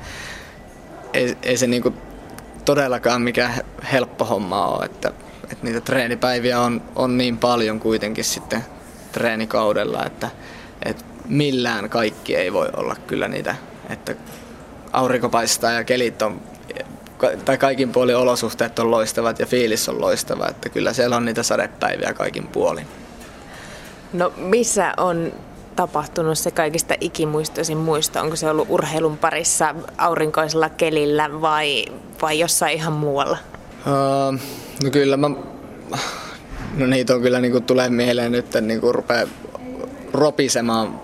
ei, 1.12 1.36
ei 1.42 1.56
se 1.56 1.66
niinku 1.66 1.94
todellakaan 2.64 3.22
mikään 3.22 3.54
helppo 3.92 4.24
homma 4.24 4.66
ole, 4.66 4.84
että, 4.84 5.12
että 5.42 5.66
niitä 5.66 5.80
treenipäiviä 5.80 6.60
on, 6.60 6.82
on 6.94 7.18
niin 7.18 7.38
paljon 7.38 7.80
kuitenkin 7.80 8.24
sitten 8.24 8.64
treenikaudella, 9.12 10.04
että, 10.06 10.30
että 10.84 11.04
millään 11.28 11.90
kaikki 11.90 12.36
ei 12.36 12.52
voi 12.52 12.68
olla 12.76 12.96
kyllä 13.06 13.28
niitä, 13.28 13.54
että 13.90 14.14
aurinko 14.92 15.28
paistaa 15.28 15.72
ja 15.72 15.84
kelit 15.84 16.22
on, 16.22 16.40
tai 17.44 17.58
kaikin 17.58 17.92
puolin 17.92 18.16
olosuhteet 18.16 18.78
on 18.78 18.90
loistavat 18.90 19.38
ja 19.38 19.46
fiilis 19.46 19.88
on 19.88 20.00
loistava, 20.00 20.48
että 20.48 20.68
kyllä 20.68 20.92
siellä 20.92 21.16
on 21.16 21.24
niitä 21.24 21.42
sadepäiviä 21.42 22.14
kaikin 22.14 22.46
puolin. 22.46 22.86
No 24.12 24.32
missä 24.36 24.94
on 24.96 25.32
tapahtunut 25.76 26.38
se 26.38 26.50
kaikista 26.50 26.94
ikimuistoisin 27.00 27.78
muisto? 27.78 28.20
Onko 28.20 28.36
se 28.36 28.50
ollut 28.50 28.70
urheilun 28.70 29.18
parissa 29.18 29.74
aurinkoisella 29.98 30.68
kelillä 30.68 31.40
vai, 31.40 31.84
vai 32.22 32.38
jossain 32.38 32.76
ihan 32.76 32.92
muualla? 32.92 33.38
Uh, 33.86 34.40
no 34.84 34.90
kyllä 34.90 35.16
mä, 35.16 35.30
no 36.76 36.86
niitä 36.86 37.14
on 37.14 37.22
kyllä 37.22 37.40
niinku 37.40 37.60
tulee 37.60 37.90
mieleen 37.90 38.32
nyt, 38.32 38.46
niinku 38.60 38.92
rupeaa 38.92 39.26
ropisemaan 40.12 41.00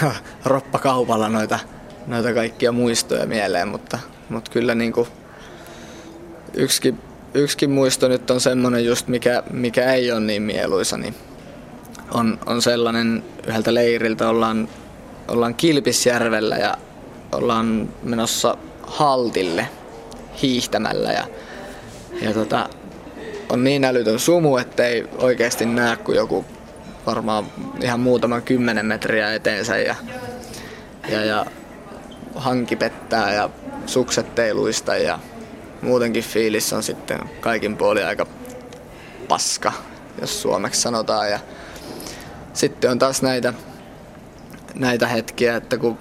roppakaupalla 0.44 1.28
noita, 1.28 1.58
noita 2.06 2.34
kaikkia 2.34 2.72
muistoja 2.72 3.26
mieleen, 3.26 3.68
mutta, 3.68 3.98
mutta 4.28 4.50
kyllä 4.50 4.74
niinku 4.74 5.08
yksikin, 6.54 6.98
yksikin 7.34 7.70
muisto 7.70 8.08
nyt 8.08 8.30
on 8.30 8.40
semmoinen 8.40 8.84
just, 8.84 9.08
mikä, 9.08 9.42
mikä 9.50 9.92
ei 9.92 10.12
ole 10.12 10.20
niin 10.20 10.42
mieluisa, 10.42 10.96
niin 10.96 11.14
on, 12.14 12.38
on 12.46 12.62
sellainen 12.62 13.24
yhdeltä 13.46 13.74
leiriltä, 13.74 14.28
ollaan, 14.28 14.68
ollaan 15.28 15.54
Kilpisjärvellä 15.54 16.56
ja 16.56 16.74
ollaan 17.32 17.88
menossa 18.02 18.56
haltille 18.82 19.68
hiihtämällä 20.42 21.12
ja, 21.12 21.26
ja 22.22 22.34
tota, 22.34 22.68
on 23.48 23.64
niin 23.64 23.84
älytön 23.84 24.18
sumu, 24.18 24.56
ettei 24.56 25.08
oikeasti 25.18 25.66
näe 25.66 25.96
kuin 25.96 26.16
joku 26.16 26.44
varmaan 27.06 27.46
ihan 27.82 28.00
muutaman 28.00 28.42
kymmenen 28.42 28.86
metriä 28.86 29.34
eteensä 29.34 29.78
ja, 29.78 29.94
ja, 31.08 31.24
ja 31.24 31.46
hanki 32.34 32.76
pettää 32.76 33.34
ja 33.34 33.50
sukset 33.86 34.38
ei 34.38 34.54
luista 34.54 34.96
ja 34.96 35.18
muutenkin 35.82 36.24
fiilis 36.24 36.72
on 36.72 36.82
sitten 36.82 37.18
kaikin 37.40 37.76
puolin 37.76 38.06
aika 38.06 38.26
paska, 39.28 39.72
jos 40.20 40.42
suomeksi 40.42 40.80
sanotaan. 40.80 41.30
Ja 41.30 41.38
sitten 42.54 42.90
on 42.90 42.98
taas 42.98 43.22
näitä, 43.22 43.54
näitä 44.74 45.06
hetkiä, 45.06 45.56
että 45.56 45.78
kun 45.78 45.98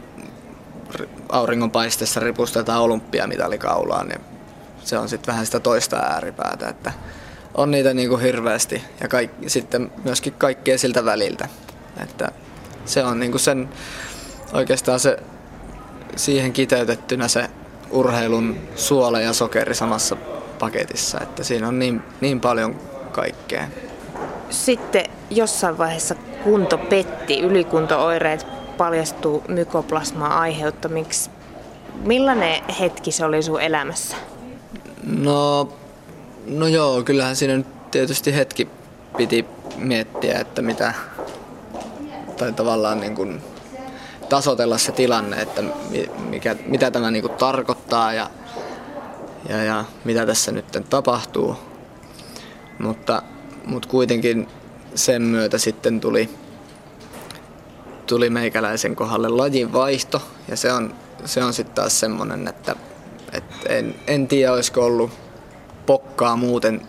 auringonpaisteessa 1.29 2.19
ripustetaan 2.19 2.81
olympiamitalikaulaan, 2.81 4.07
niin 4.07 4.21
se 4.83 4.97
on 4.97 5.09
sitten 5.09 5.31
vähän 5.31 5.45
sitä 5.45 5.59
toista 5.59 5.97
ääripäätä, 5.97 6.69
että 6.69 6.91
on 7.53 7.71
niitä 7.71 7.93
niin 7.93 8.09
kuin 8.09 8.21
hirveästi 8.21 8.83
ja 9.01 9.07
kaik, 9.07 9.31
sitten 9.47 9.91
myöskin 10.03 10.33
kaikkea 10.33 10.77
siltä 10.77 11.05
väliltä. 11.05 11.49
Että 12.03 12.31
se 12.85 13.03
on 13.03 13.19
niin 13.19 13.31
kuin 13.31 13.41
sen 13.41 13.69
oikeastaan 14.53 14.99
se 14.99 15.17
siihen 16.15 16.53
kiteytettynä 16.53 17.27
se 17.27 17.49
urheilun 17.91 18.57
suole 18.75 19.21
ja 19.21 19.33
sokeri 19.33 19.75
samassa 19.75 20.15
paketissa, 20.59 21.19
että 21.21 21.43
siinä 21.43 21.67
on 21.67 21.79
niin, 21.79 22.01
niin 22.21 22.39
paljon 22.41 22.75
kaikkea. 23.12 23.67
Sitten 24.49 25.05
jossain 25.29 25.77
vaiheessa 25.77 26.15
kunto 26.43 26.78
petti, 26.78 27.39
ylikunto-oireet 27.41 28.47
paljastuu 28.78 29.43
mykoplasmaa 29.47 30.39
aiheuttamiksi. 30.39 31.30
Millainen 32.04 32.63
hetki 32.80 33.12
se 33.12 33.25
oli 33.25 33.43
sun 33.43 33.62
elämässä? 33.62 34.17
No, 35.04 35.69
no 36.47 36.67
joo, 36.67 37.04
kyllähän 37.04 37.36
siinä 37.36 37.58
nyt 37.58 37.91
tietysti 37.91 38.36
hetki 38.36 38.67
piti 39.17 39.45
miettiä, 39.78 40.39
että 40.39 40.62
mitä, 40.62 40.93
tai 42.38 42.54
tavallaan 42.54 42.99
niin 42.99 43.15
kuin 43.15 43.41
tasotella 44.30 44.78
se 44.78 44.91
tilanne, 44.91 45.41
että 45.41 45.63
mikä, 46.30 46.56
mitä 46.65 46.91
tämä 46.91 47.12
niin 47.12 47.21
kuin 47.21 47.34
tarkoittaa 47.34 48.13
ja, 48.13 48.30
ja, 49.49 49.63
ja 49.63 49.86
mitä 50.04 50.25
tässä 50.25 50.52
nyt 50.52 50.65
tapahtuu. 50.89 51.56
Mutta, 52.80 53.21
mutta 53.65 53.89
kuitenkin 53.89 54.47
sen 54.95 55.21
myötä 55.21 55.58
sitten 55.58 55.99
tuli, 55.99 56.30
tuli 58.06 58.30
meikäläisen 58.30 58.95
kohdalle 58.95 59.30
lajin 59.30 59.73
vaihto. 59.73 60.21
Ja 60.47 60.58
se 60.58 60.73
on, 60.73 60.95
se 61.25 61.43
on 61.43 61.54
sitten 61.54 61.75
taas 61.75 61.99
semmoinen, 61.99 62.47
että, 62.47 62.75
että 63.34 63.56
en, 63.69 63.95
en 64.08 64.28
tiedä 64.28 64.54
olisiko 64.54 64.86
ollut 64.86 65.12
pokkaa 65.86 66.36
muuten 66.36 66.82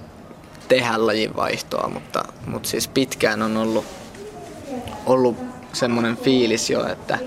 tehdä 0.68 1.06
lajin 1.06 1.36
vaihtoa, 1.36 1.88
mutta, 1.88 2.24
mutta 2.46 2.68
siis 2.68 2.88
pitkään 2.88 3.42
on 3.42 3.56
ollut, 3.56 3.84
ollut 5.06 5.36
semmoinen 5.72 6.16
fiilis 6.16 6.70
jo, 6.70 6.86
että, 6.86 7.18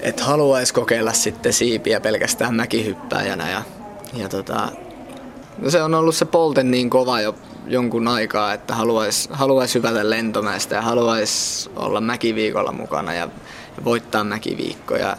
että 0.00 0.24
haluaisi 0.24 0.74
kokeilla 0.74 1.12
sitten 1.12 1.52
siipiä 1.52 2.00
pelkästään 2.00 2.54
mäkihyppääjänä 2.54 3.50
ja, 3.50 3.62
ja 4.14 4.28
tota, 4.28 4.68
no 5.58 5.70
se 5.70 5.82
on 5.82 5.94
ollut 5.94 6.14
se 6.14 6.24
polten 6.24 6.70
niin 6.70 6.90
kova 6.90 7.20
jo 7.20 7.34
jonkun 7.66 8.08
aikaa, 8.08 8.52
että 8.52 8.74
haluaisi 8.74 9.28
haluais 9.32 9.74
hypätä 9.74 10.10
lentomäestä 10.10 10.74
ja 10.74 10.82
haluaisi 10.82 11.70
olla 11.76 12.00
mäkiviikolla 12.00 12.72
mukana 12.72 13.14
ja, 13.14 13.28
ja 13.76 13.84
voittaa 13.84 14.24
mäkiviikko 14.24 14.96
ja 14.96 15.16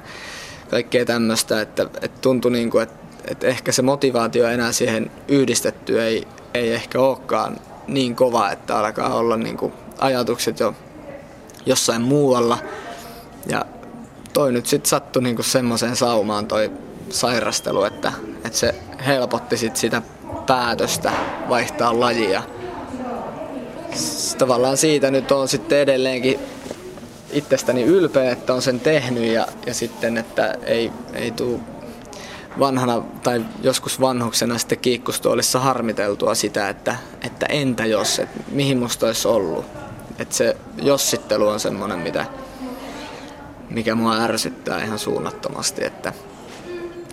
kaikkea 0.69 1.05
tämmöistä, 1.05 1.61
että, 1.61 1.83
että 1.83 2.21
tuntui 2.21 2.51
niin 2.51 2.69
kuin, 2.69 2.83
että, 2.83 2.99
että 3.27 3.47
ehkä 3.47 3.71
se 3.71 3.81
motivaatio 3.81 4.47
enää 4.47 4.71
siihen 4.71 5.11
yhdistetty 5.27 6.01
ei, 6.01 6.27
ei 6.53 6.73
ehkä 6.73 6.99
olekaan 6.99 7.57
niin 7.87 8.15
kova, 8.15 8.51
että 8.51 8.77
alkaa 8.77 9.13
olla 9.13 9.37
niin 9.37 9.57
kuin 9.57 9.73
ajatukset 9.97 10.59
jo 10.59 10.75
jossain 11.65 12.01
muualla. 12.01 12.57
Ja 13.47 13.65
toi 14.33 14.51
nyt 14.51 14.65
sitten 14.65 14.89
sattui 14.89 15.23
niinku 15.23 15.43
semmoiseen 15.43 15.95
saumaan 15.95 16.47
toi 16.47 16.71
sairastelu, 17.09 17.83
että, 17.83 18.11
että 18.45 18.57
se 18.57 18.75
helpotti 19.05 19.57
sit 19.57 19.75
sitä 19.75 20.01
päätöstä 20.51 21.11
vaihtaa 21.49 21.99
lajia. 21.99 22.43
Tavallaan 24.37 24.77
siitä 24.77 25.11
nyt 25.11 25.31
on 25.31 25.47
sitten 25.47 25.79
edelleenkin 25.79 26.39
itsestäni 27.31 27.83
ylpeä, 27.83 28.31
että 28.31 28.53
on 28.53 28.61
sen 28.61 28.79
tehnyt 28.79 29.23
ja, 29.23 29.47
ja 29.65 29.73
sitten, 29.73 30.17
että 30.17 30.55
ei, 30.63 30.91
ei 31.13 31.31
tule 31.31 31.59
vanhana 32.59 33.03
tai 33.23 33.45
joskus 33.63 34.01
vanhuksena 34.01 34.57
sitten 34.57 34.77
kiikkustuolissa 34.79 35.59
harmiteltua 35.59 36.35
sitä, 36.35 36.69
että, 36.69 36.95
että 37.21 37.45
entä 37.45 37.85
jos, 37.85 38.19
että 38.19 38.39
mihin 38.51 38.77
musta 38.77 39.05
olisi 39.05 39.27
ollut. 39.27 39.65
Että 40.19 40.35
se 40.35 40.57
jossittelu 40.81 41.47
on 41.47 41.59
semmoinen, 41.59 41.99
mitä, 41.99 42.25
mikä 43.69 43.95
mua 43.95 44.17
ärsyttää 44.17 44.83
ihan 44.83 44.99
suunnattomasti, 44.99 45.83
että, 45.83 46.13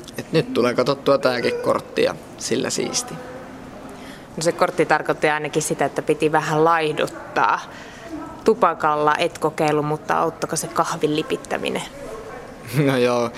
että 0.09 0.33
nyt 0.33 0.55
tulee 0.55 0.75
katsottua 0.75 1.19
tämäkin 1.19 1.55
kortti 1.65 2.03
ja 2.03 2.15
sillä 2.39 2.71
siisti. 2.71 3.15
No 4.39 4.43
se 4.43 4.53
kortti 4.53 4.87
tarkoitti 4.87 5.29
ainakin 5.29 5.63
sitä, 5.63 5.85
että 5.85 6.03
piti 6.03 6.33
vähän 6.33 6.65
laihduttaa. 6.65 7.61
Tupakalla 8.45 9.15
et 9.17 9.39
kokeilu, 9.39 9.83
mutta 9.83 10.19
auttako 10.19 10.57
se 10.57 10.67
kahvin 10.67 11.17
lipittäminen? 11.17 11.83
No 12.85 12.97
joo, 12.97 13.31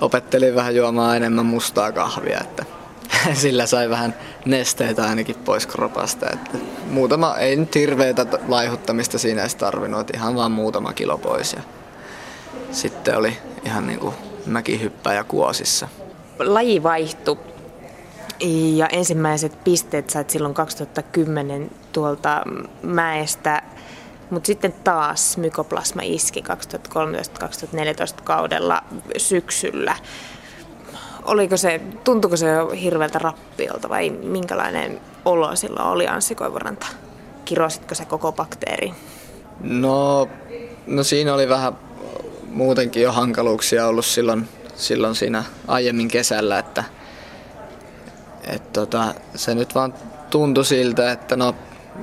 opettelin 0.00 0.54
vähän 0.54 0.76
juomaan 0.76 1.16
enemmän 1.16 1.46
mustaa 1.46 1.92
kahvia, 1.92 2.40
että 2.40 2.64
sillä 3.32 3.66
sai 3.66 3.90
vähän 3.90 4.14
nesteitä 4.44 5.04
ainakin 5.04 5.36
pois 5.44 5.66
kropasta. 5.66 6.26
Että 6.32 6.58
muutama, 6.90 7.36
ei 7.36 7.56
nyt 7.56 7.74
hirveätä 7.74 8.26
laihuttamista 8.48 9.18
siinä 9.18 9.40
edes 9.40 9.54
tarvinnut, 9.54 10.00
että 10.00 10.16
ihan 10.16 10.34
vaan 10.34 10.52
muutama 10.52 10.92
kilo 10.92 11.18
pois. 11.18 11.52
Ja 11.52 11.62
sitten 12.72 13.16
oli 13.16 13.38
ihan 13.64 13.86
niin 13.86 13.98
kuin 13.98 14.14
mäkihyppäjä 14.46 15.24
kuosissa. 15.24 15.88
Laji 16.38 16.82
vaihtui 16.82 17.49
ja 18.76 18.86
ensimmäiset 18.86 19.64
pisteet 19.64 20.10
sait 20.10 20.30
silloin 20.30 20.54
2010 20.54 21.70
tuolta 21.92 22.42
mäestä 22.82 23.62
mutta 24.30 24.46
sitten 24.46 24.74
taas 24.84 25.36
mykoplasma 25.36 26.02
iski 26.04 26.44
2013-2014 28.18 28.22
kaudella 28.24 28.82
syksyllä. 29.16 29.96
Oliko 31.24 31.56
se, 31.56 31.80
tuntuko 32.04 32.36
se 32.36 32.46
hirveältä 32.82 33.18
rappiolta 33.18 33.88
vai 33.88 34.10
minkälainen 34.10 35.00
olo 35.24 35.56
silloin 35.56 35.86
oli 35.86 36.08
Anssi 36.08 36.34
Koivuranta? 36.34 36.86
Kirositko 37.44 37.94
se 37.94 38.04
koko 38.04 38.32
bakteeri? 38.32 38.92
No, 39.60 40.28
no 40.86 41.04
siinä 41.04 41.34
oli 41.34 41.48
vähän 41.48 41.72
muutenkin 42.46 43.02
jo 43.02 43.12
hankaluuksia 43.12 43.86
ollut 43.86 44.04
silloin, 44.04 44.48
silloin 44.76 45.14
siinä 45.14 45.44
aiemmin 45.68 46.08
kesällä, 46.08 46.58
että 46.58 46.84
et 48.46 48.72
tota, 48.72 49.14
se 49.34 49.54
nyt 49.54 49.74
vaan 49.74 49.94
tuntui 50.30 50.64
siltä, 50.64 51.12
että 51.12 51.36
no 51.36 51.54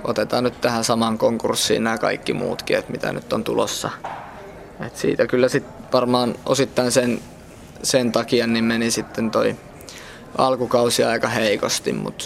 otetaan 0.04 0.44
nyt 0.44 0.62
tähän 0.62 0.84
samaan 0.84 1.18
konkurssiin 1.18 1.84
nämä 1.84 1.98
kaikki 1.98 2.34
muutkin, 2.34 2.78
että 2.78 2.92
mitä 2.92 3.14
nyt 3.14 3.34
on 3.34 3.44
tulossa. 3.44 3.90
Et 4.80 4.96
siitä 4.96 5.28
kyllä 5.28 5.50
sitten 5.50 5.74
varmaan 5.94 6.36
osittain 6.46 6.92
sen, 6.92 7.22
sen 7.84 8.12
takia 8.12 8.48
niin 8.48 8.66
meni 8.66 8.92
sitten 8.92 9.32
toi 9.32 9.56
alkukausi 10.38 11.04
aika 11.04 11.28
heikosti, 11.28 11.94
mutta 11.94 12.26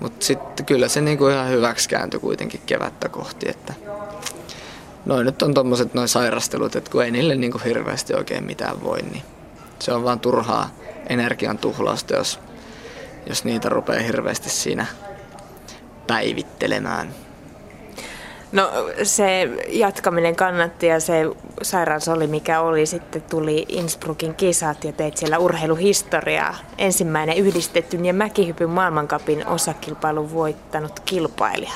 mut 0.00 0.22
sitten 0.22 0.66
kyllä 0.66 0.88
se 0.88 1.00
niinku 1.00 1.28
ihan 1.28 1.48
hyväksi 1.48 1.88
kääntyi 1.88 2.20
kuitenkin 2.20 2.60
kevättä 2.66 3.08
kohti, 3.08 3.48
että 3.48 3.74
noin 5.06 5.26
nyt 5.26 5.42
on 5.42 5.54
tommoset 5.54 5.94
noin 5.94 6.08
sairastelut, 6.08 6.76
että 6.76 6.90
kun 6.90 7.04
ei 7.04 7.10
niille 7.10 7.34
niinku 7.34 7.60
hirveästi 7.64 8.14
oikein 8.14 8.44
mitään 8.44 8.82
voi, 8.84 9.02
niin 9.02 9.22
se 9.78 9.92
on 9.92 10.04
vaan 10.04 10.20
turhaa 10.20 10.70
energian 11.08 11.58
tuhlausta, 11.58 12.14
jos, 12.14 12.40
jos 13.26 13.44
niitä 13.44 13.68
rupeaa 13.68 14.02
hirveästi 14.02 14.50
siinä 14.50 14.86
päivittelemään? 16.06 17.14
No 18.52 18.70
se 19.02 19.48
jatkaminen 19.68 20.36
kannatti 20.36 20.86
ja 20.86 21.00
se 21.00 21.24
sairaus 21.62 22.08
oli 22.08 22.26
mikä 22.26 22.60
oli. 22.60 22.86
Sitten 22.86 23.22
tuli 23.22 23.66
Innsbruckin 23.68 24.34
kisat 24.34 24.84
ja 24.84 24.92
teit 24.92 25.16
siellä 25.16 25.38
urheiluhistoriaa. 25.38 26.54
Ensimmäinen 26.78 27.36
yhdistettyn 27.36 28.06
ja 28.06 28.14
mäkihypyn 28.14 28.70
maailmankapin 28.70 29.46
osakilpailun 29.46 30.32
voittanut 30.32 31.00
kilpailija. 31.00 31.72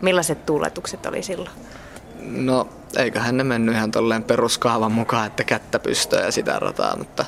Millaiset 0.00 0.46
tuuletukset 0.46 1.06
oli 1.06 1.22
silloin? 1.22 1.56
No 2.20 2.68
eiköhän 2.96 3.36
ne 3.36 3.44
mennyt 3.44 3.74
ihan 3.74 3.90
tolleen 3.90 4.24
peruskaavan 4.24 4.92
mukaan, 4.92 5.26
että 5.26 5.44
kättä 5.44 5.78
pystöä 5.78 6.24
ja 6.24 6.32
sitä 6.32 6.58
rataa, 6.58 6.96
mutta, 6.96 7.24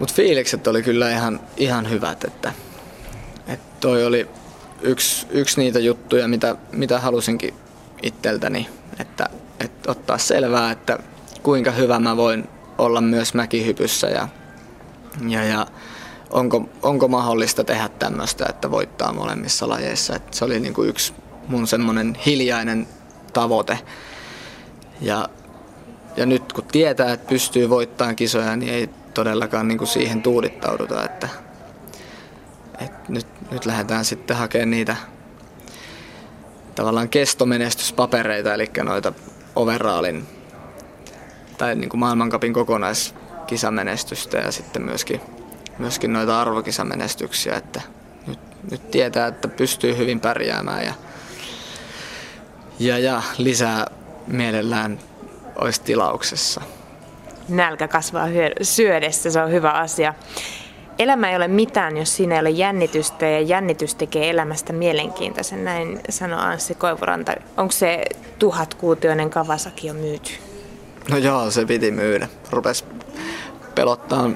mutta 0.00 0.14
fiilikset 0.14 0.66
oli 0.66 0.82
kyllä 0.82 1.10
ihan, 1.10 1.40
ihan 1.56 1.90
hyvät, 1.90 2.24
että, 2.24 2.52
että 3.46 3.76
toi 3.80 4.06
oli 4.06 4.28
yksi, 4.82 5.26
yksi 5.30 5.60
niitä 5.60 5.78
juttuja, 5.78 6.28
mitä, 6.28 6.56
mitä 6.72 7.00
halusinkin 7.00 7.54
itseltäni, 8.02 8.68
että, 8.98 9.26
että 9.60 9.90
ottaa 9.90 10.18
selvää, 10.18 10.70
että 10.70 10.98
kuinka 11.42 11.70
hyvä 11.70 11.98
mä 11.98 12.16
voin 12.16 12.48
olla 12.78 13.00
myös 13.00 13.34
mäkihypyssä 13.34 14.06
ja, 14.06 14.28
ja, 15.28 15.44
ja 15.44 15.66
onko, 16.30 16.68
onko 16.82 17.08
mahdollista 17.08 17.64
tehdä 17.64 17.88
tämmöistä, 17.88 18.46
että 18.48 18.70
voittaa 18.70 19.12
molemmissa 19.12 19.68
lajeissa. 19.68 20.16
Että 20.16 20.36
se 20.36 20.44
oli 20.44 20.60
niin 20.60 20.74
kuin 20.74 20.88
yksi 20.88 21.12
mun 21.48 21.66
semmoinen 21.66 22.14
hiljainen 22.26 22.88
tavoite. 23.32 23.78
Ja, 25.00 25.28
ja 26.16 26.26
nyt 26.26 26.52
kun 26.52 26.64
tietää, 26.64 27.12
että 27.12 27.28
pystyy 27.28 27.70
voittamaan 27.70 28.16
kisoja, 28.16 28.56
niin 28.56 28.74
ei 28.74 28.88
todellakaan 29.14 29.68
niin 29.68 29.78
kuin 29.78 29.88
siihen 29.88 30.22
tuudittauduta, 30.22 31.04
että, 31.04 31.28
et 32.78 33.08
nyt, 33.08 33.26
nyt 33.50 33.66
lähdetään 33.66 34.04
sitten 34.04 34.36
hakemaan 34.36 34.70
niitä 34.70 34.96
tavallaan 36.74 37.08
kestomenestyspapereita, 37.08 38.54
eli 38.54 38.70
noita 38.84 39.12
overallin 39.56 40.26
tai 41.58 41.74
niin 41.74 41.88
kuin 41.88 42.00
maailmankapin 42.00 42.52
kokonaiskisamenestystä 42.52 44.38
ja 44.38 44.52
sitten 44.52 44.82
myöskin, 44.82 45.20
myöskin 45.78 46.12
noita 46.12 46.40
arvokisamenestyksiä, 46.40 47.56
että 47.56 47.80
nyt, 48.26 48.38
nyt 48.70 48.90
tietää, 48.90 49.26
että 49.26 49.48
pystyy 49.48 49.96
hyvin 49.96 50.20
pärjäämään 50.20 50.84
ja, 50.84 50.94
ja, 52.78 52.98
ja 52.98 53.22
lisää 53.38 53.86
mielellään 54.26 54.98
olisi 55.56 55.82
tilauksessa. 55.82 56.60
Nälkä 57.50 57.88
kasvaa 57.88 58.26
syödessä, 58.62 59.30
se 59.30 59.42
on 59.42 59.50
hyvä 59.50 59.70
asia. 59.70 60.14
Elämä 60.98 61.30
ei 61.30 61.36
ole 61.36 61.48
mitään, 61.48 61.96
jos 61.96 62.16
siinä 62.16 62.34
ei 62.34 62.40
ole 62.40 62.50
jännitystä 62.50 63.26
ja 63.26 63.40
jännitys 63.40 63.94
tekee 63.94 64.30
elämästä 64.30 64.72
mielenkiintoisen, 64.72 65.64
näin 65.64 66.00
sanoi 66.08 66.38
Anssi 66.40 66.74
Koivuranta. 66.74 67.32
Onko 67.56 67.72
se 67.72 68.04
tuhatkuutioinen 68.38 69.30
Kawasaki 69.30 69.86
jo 69.86 69.94
myyty? 69.94 70.30
No 71.10 71.16
joo, 71.16 71.50
se 71.50 71.66
piti 71.66 71.90
myydä. 71.90 72.28
Rupes 72.50 72.84
pelottaa 73.74 74.30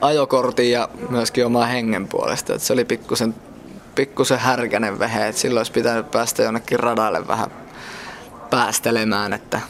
ajokortin 0.00 0.70
ja 0.70 0.88
myöskin 1.10 1.46
omaa 1.46 1.66
hengen 1.66 2.08
puolesta. 2.08 2.54
Et 2.54 2.62
se 2.62 2.72
oli 2.72 2.84
pikkusen, 2.84 3.34
pikkusen 3.94 4.38
härkänen 4.38 4.98
vehe, 4.98 5.28
että 5.28 5.40
silloin 5.40 5.58
olisi 5.58 5.72
pitänyt 5.72 6.10
päästä 6.10 6.42
jonnekin 6.42 6.80
radalle 6.80 7.28
vähän 7.28 7.50
päästelemään, 8.50 9.32
että 9.32 9.60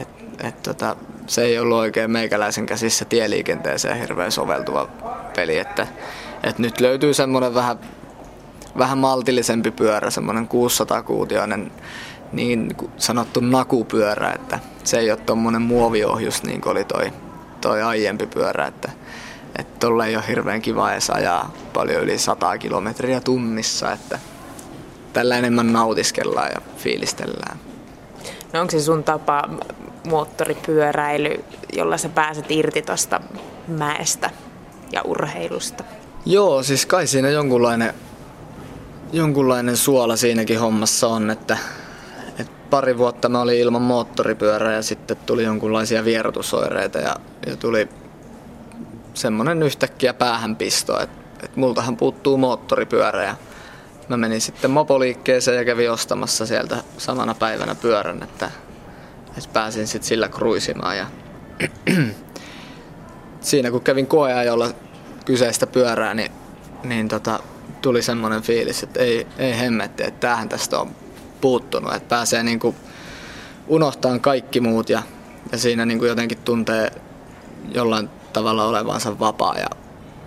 et, 0.00 0.08
et, 0.44 0.62
tota, 0.62 0.96
se 1.26 1.42
ei 1.42 1.58
ollut 1.58 1.78
oikein 1.78 2.10
meikäläisen 2.10 2.66
käsissä 2.66 3.04
tieliikenteeseen 3.04 3.98
hirveän 3.98 4.32
soveltuva 4.32 4.88
peli, 5.36 5.58
että, 5.58 5.86
että 6.42 6.62
nyt 6.62 6.80
löytyy 6.80 7.14
semmoinen 7.14 7.54
vähän, 7.54 7.78
vähän 8.78 8.98
maltillisempi 8.98 9.70
pyörä, 9.70 10.10
semmoinen 10.10 10.48
600-kuutioinen 10.48 11.72
niin 12.32 12.76
sanottu 12.96 13.40
nakupyörä, 13.40 14.32
että 14.32 14.58
se 14.84 14.98
ei 14.98 15.10
ole 15.10 15.18
tuommoinen 15.18 15.62
muoviohjus 15.62 16.42
niin 16.42 16.60
kuin 16.60 16.70
oli 16.70 16.84
toi, 16.84 17.12
toi 17.60 17.82
aiempi 17.82 18.26
pyörä, 18.26 18.66
että 18.66 18.90
että 19.58 19.86
tolle 19.86 20.06
ei 20.06 20.16
ole 20.16 20.24
hirveän 20.28 20.62
kiva 20.62 20.92
edes 20.92 21.10
ajaa 21.10 21.52
paljon 21.72 22.02
yli 22.02 22.18
100 22.18 22.58
kilometriä 22.58 23.20
tunnissa, 23.20 23.92
että 23.92 24.18
tällä 25.12 25.36
enemmän 25.38 25.72
nautiskellaan 25.72 26.50
ja 26.54 26.60
fiilistellään. 26.76 27.58
No 28.52 28.60
onko 28.60 28.70
se 28.70 28.80
sun 28.80 29.04
tapa 29.04 29.48
moottoripyöräily, 30.06 31.44
jolla 31.72 31.98
sä 31.98 32.08
pääset 32.08 32.50
irti 32.50 32.82
tuosta 32.82 33.20
mäestä 33.68 34.30
ja 34.92 35.02
urheilusta? 35.02 35.84
Joo, 36.26 36.62
siis 36.62 36.86
kai 36.86 37.06
siinä 37.06 37.28
jonkunlainen, 37.28 37.94
jonkunlainen 39.12 39.76
suola 39.76 40.16
siinäkin 40.16 40.60
hommassa 40.60 41.08
on, 41.08 41.30
että, 41.30 41.58
että 42.38 42.52
pari 42.70 42.98
vuotta 42.98 43.28
mä 43.28 43.40
olin 43.40 43.58
ilman 43.58 43.82
moottoripyörää 43.82 44.72
ja 44.72 44.82
sitten 44.82 45.16
tuli 45.26 45.44
jonkunlaisia 45.44 46.04
vierotusoireita 46.04 46.98
ja, 46.98 47.16
ja 47.46 47.56
tuli 47.56 47.88
semmoinen 49.14 49.62
yhtäkkiä 49.62 50.14
päähänpisto, 50.14 51.00
että, 51.00 51.18
että 51.44 51.60
multahan 51.60 51.96
puuttuu 51.96 52.36
moottoripyörä 52.36 53.24
ja 53.24 53.36
mä 54.08 54.16
menin 54.16 54.40
sitten 54.40 54.70
mopoliikkeeseen 54.70 55.58
ja 55.58 55.64
kävin 55.64 55.90
ostamassa 55.90 56.46
sieltä 56.46 56.76
samana 56.98 57.34
päivänä 57.34 57.74
pyörän, 57.74 58.22
että, 58.22 58.50
että 59.38 59.50
pääsin 59.52 59.86
sitten 59.86 60.08
sillä 60.08 60.28
kruisimaan. 60.28 60.96
Ja 60.96 61.06
siinä 63.40 63.70
kun 63.70 63.80
kävin 63.80 64.06
koeajolla 64.06 64.70
kyseistä 65.24 65.66
pyörää, 65.66 66.14
niin, 66.14 66.32
niin 66.84 67.08
tota, 67.08 67.40
tuli 67.82 68.02
semmoinen 68.02 68.42
fiilis, 68.42 68.82
että 68.82 69.00
ei, 69.00 69.26
ei 69.38 69.58
hemmetti, 69.58 70.02
että 70.04 70.20
tämähän 70.20 70.48
tästä 70.48 70.78
on 70.80 70.90
puuttunut, 71.40 71.94
että 71.94 72.08
pääsee 72.08 72.42
niin 72.42 72.60
kuin 72.60 72.76
unohtamaan 73.68 74.20
kaikki 74.20 74.60
muut 74.60 74.90
ja, 74.90 75.02
ja 75.52 75.58
siinä 75.58 75.86
niin 75.86 75.98
kuin 75.98 76.08
jotenkin 76.08 76.38
tuntee 76.38 76.90
jollain 77.74 78.08
tavalla 78.32 78.66
olevansa 78.66 79.18
vapaa 79.18 79.58
ja 79.58 79.66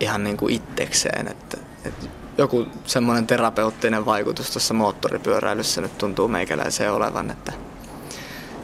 ihan 0.00 0.24
niin 0.24 0.36
kuin 0.36 0.54
itsekseen. 0.54 1.28
Että, 1.28 1.58
että 1.84 2.06
joku 2.38 2.66
semmoinen 2.86 3.26
terapeuttinen 3.26 4.06
vaikutus 4.06 4.50
tuossa 4.50 4.74
moottoripyöräilyssä 4.74 5.80
nyt 5.80 5.98
tuntuu 5.98 6.28
meikäläiseen 6.28 6.92
olevan, 6.92 7.30
että 7.30 7.52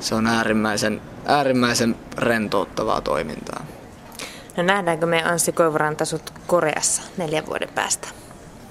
se 0.01 0.15
on 0.15 0.27
äärimmäisen, 0.27 1.01
äärimmäisen 1.27 1.97
rentouttavaa 2.19 3.01
toimintaa. 3.01 3.67
No 4.57 4.63
nähdäänkö 4.63 5.07
me 5.07 5.23
Anssi 5.25 5.53
Koivuranta 5.53 6.05
sut 6.05 6.33
Koreassa 6.47 7.03
neljän 7.17 7.47
vuoden 7.47 7.69
päästä? 7.75 8.09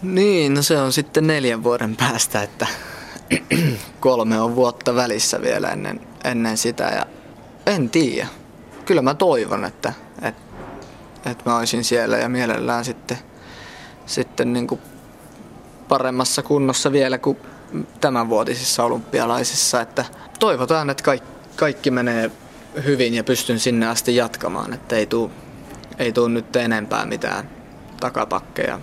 Niin, 0.01 0.53
no 0.53 0.61
se 0.61 0.81
on 0.81 0.93
sitten 0.93 1.27
neljän 1.27 1.63
vuoden 1.63 1.95
päästä, 1.95 2.43
että 2.43 2.67
kolme 3.99 4.41
on 4.41 4.55
vuotta 4.55 4.95
välissä 4.95 5.41
vielä 5.41 5.67
ennen, 5.67 6.01
ennen 6.23 6.57
sitä 6.57 6.83
ja 6.83 7.05
en 7.65 7.89
tiedä. 7.89 8.27
Kyllä 8.85 9.01
mä 9.01 9.13
toivon, 9.13 9.65
että, 9.65 9.93
että, 10.21 10.41
että 11.25 11.49
mä 11.49 11.57
olisin 11.57 11.83
siellä 11.83 12.17
ja 12.17 12.29
mielellään 12.29 12.85
sitten, 12.85 13.17
sitten 14.05 14.53
niin 14.53 14.67
kuin 14.67 14.81
paremmassa 15.87 16.43
kunnossa 16.43 16.91
vielä 16.91 17.17
kuin 17.17 17.37
tämänvuotisissa 18.01 18.83
olympialaisissa. 18.83 19.81
Että 19.81 20.05
toivotaan, 20.39 20.89
että 20.89 21.03
kaikki, 21.03 21.29
kaikki 21.55 21.91
menee 21.91 22.31
hyvin 22.85 23.13
ja 23.13 23.23
pystyn 23.23 23.59
sinne 23.59 23.87
asti 23.87 24.15
jatkamaan, 24.15 24.73
että 24.73 24.95
ei 24.95 25.05
tule 25.05 25.29
ei 25.99 26.11
tuu 26.11 26.27
nyt 26.27 26.55
enempää 26.55 27.05
mitään 27.05 27.49
takapakkeja, 27.99 28.79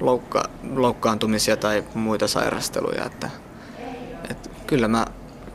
loukka, 0.00 0.44
loukkaantumisia 0.74 1.56
tai 1.56 1.84
muita 1.94 2.28
sairasteluja. 2.28 3.04
Että, 3.04 3.30
että 4.30 4.50
kyllä, 4.66 4.88
mä, 4.88 5.06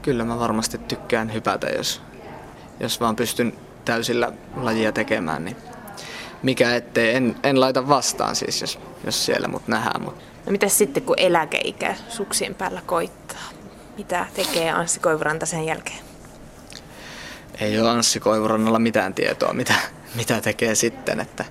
kyllä 0.01 0.25
mä 0.25 0.39
varmasti 0.39 0.77
tykkään 0.77 1.33
hypätä, 1.33 1.67
jos, 1.67 2.01
jos 2.79 2.99
vaan 2.99 3.15
pystyn 3.15 3.53
täysillä 3.85 4.31
lajia 4.55 4.91
tekemään, 4.91 5.45
niin 5.45 5.57
mikä 6.43 6.75
ettei, 6.75 7.15
en, 7.15 7.35
en 7.43 7.59
laita 7.59 7.87
vastaan 7.87 8.35
siis, 8.35 8.61
jos, 8.61 8.79
jos 9.05 9.25
siellä 9.25 9.47
mut 9.47 9.67
nähdään. 9.67 10.01
Mut. 10.01 10.15
No 10.45 10.51
mitä 10.51 10.67
sitten, 10.67 11.03
kun 11.03 11.15
eläkeikä 11.19 11.95
suksien 12.09 12.55
päällä 12.55 12.81
koittaa? 12.85 13.60
Mitä 14.01 14.25
tekee 14.33 14.71
Anssi 14.71 14.99
Koivuranta 14.99 15.45
sen 15.45 15.65
jälkeen? 15.65 15.99
Ei 17.59 17.79
ole 17.79 17.89
Anssi 17.89 18.19
Koivurannalla 18.19 18.79
mitään 18.79 19.13
tietoa, 19.13 19.53
mitä, 19.53 19.73
mitä 20.15 20.41
tekee 20.41 20.75
sitten. 20.75 21.19
Että... 21.19 21.45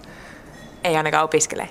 Ei 0.84 0.96
ainakaan 0.96 1.24
opiskele. 1.24 1.68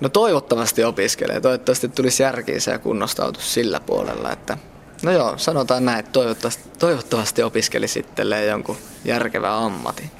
No 0.00 0.08
toivottavasti 0.08 0.84
opiskelee. 0.84 1.40
Toivottavasti 1.40 1.88
tulisi 1.88 2.22
järkiinsä 2.22 2.70
ja 2.70 2.78
kunnostautus 2.78 3.54
sillä 3.54 3.80
puolella. 3.80 4.32
Että... 4.32 4.58
No 5.02 5.12
joo, 5.12 5.38
sanotaan 5.38 5.84
näin, 5.84 5.98
että 5.98 6.12
toivottavasti, 6.12 6.68
toivottavasti 6.78 7.42
opiskelisi 7.42 7.92
sitten 7.92 8.46
jonkun 8.48 8.76
järkevän 9.04 9.52
ammatin. 9.52 10.10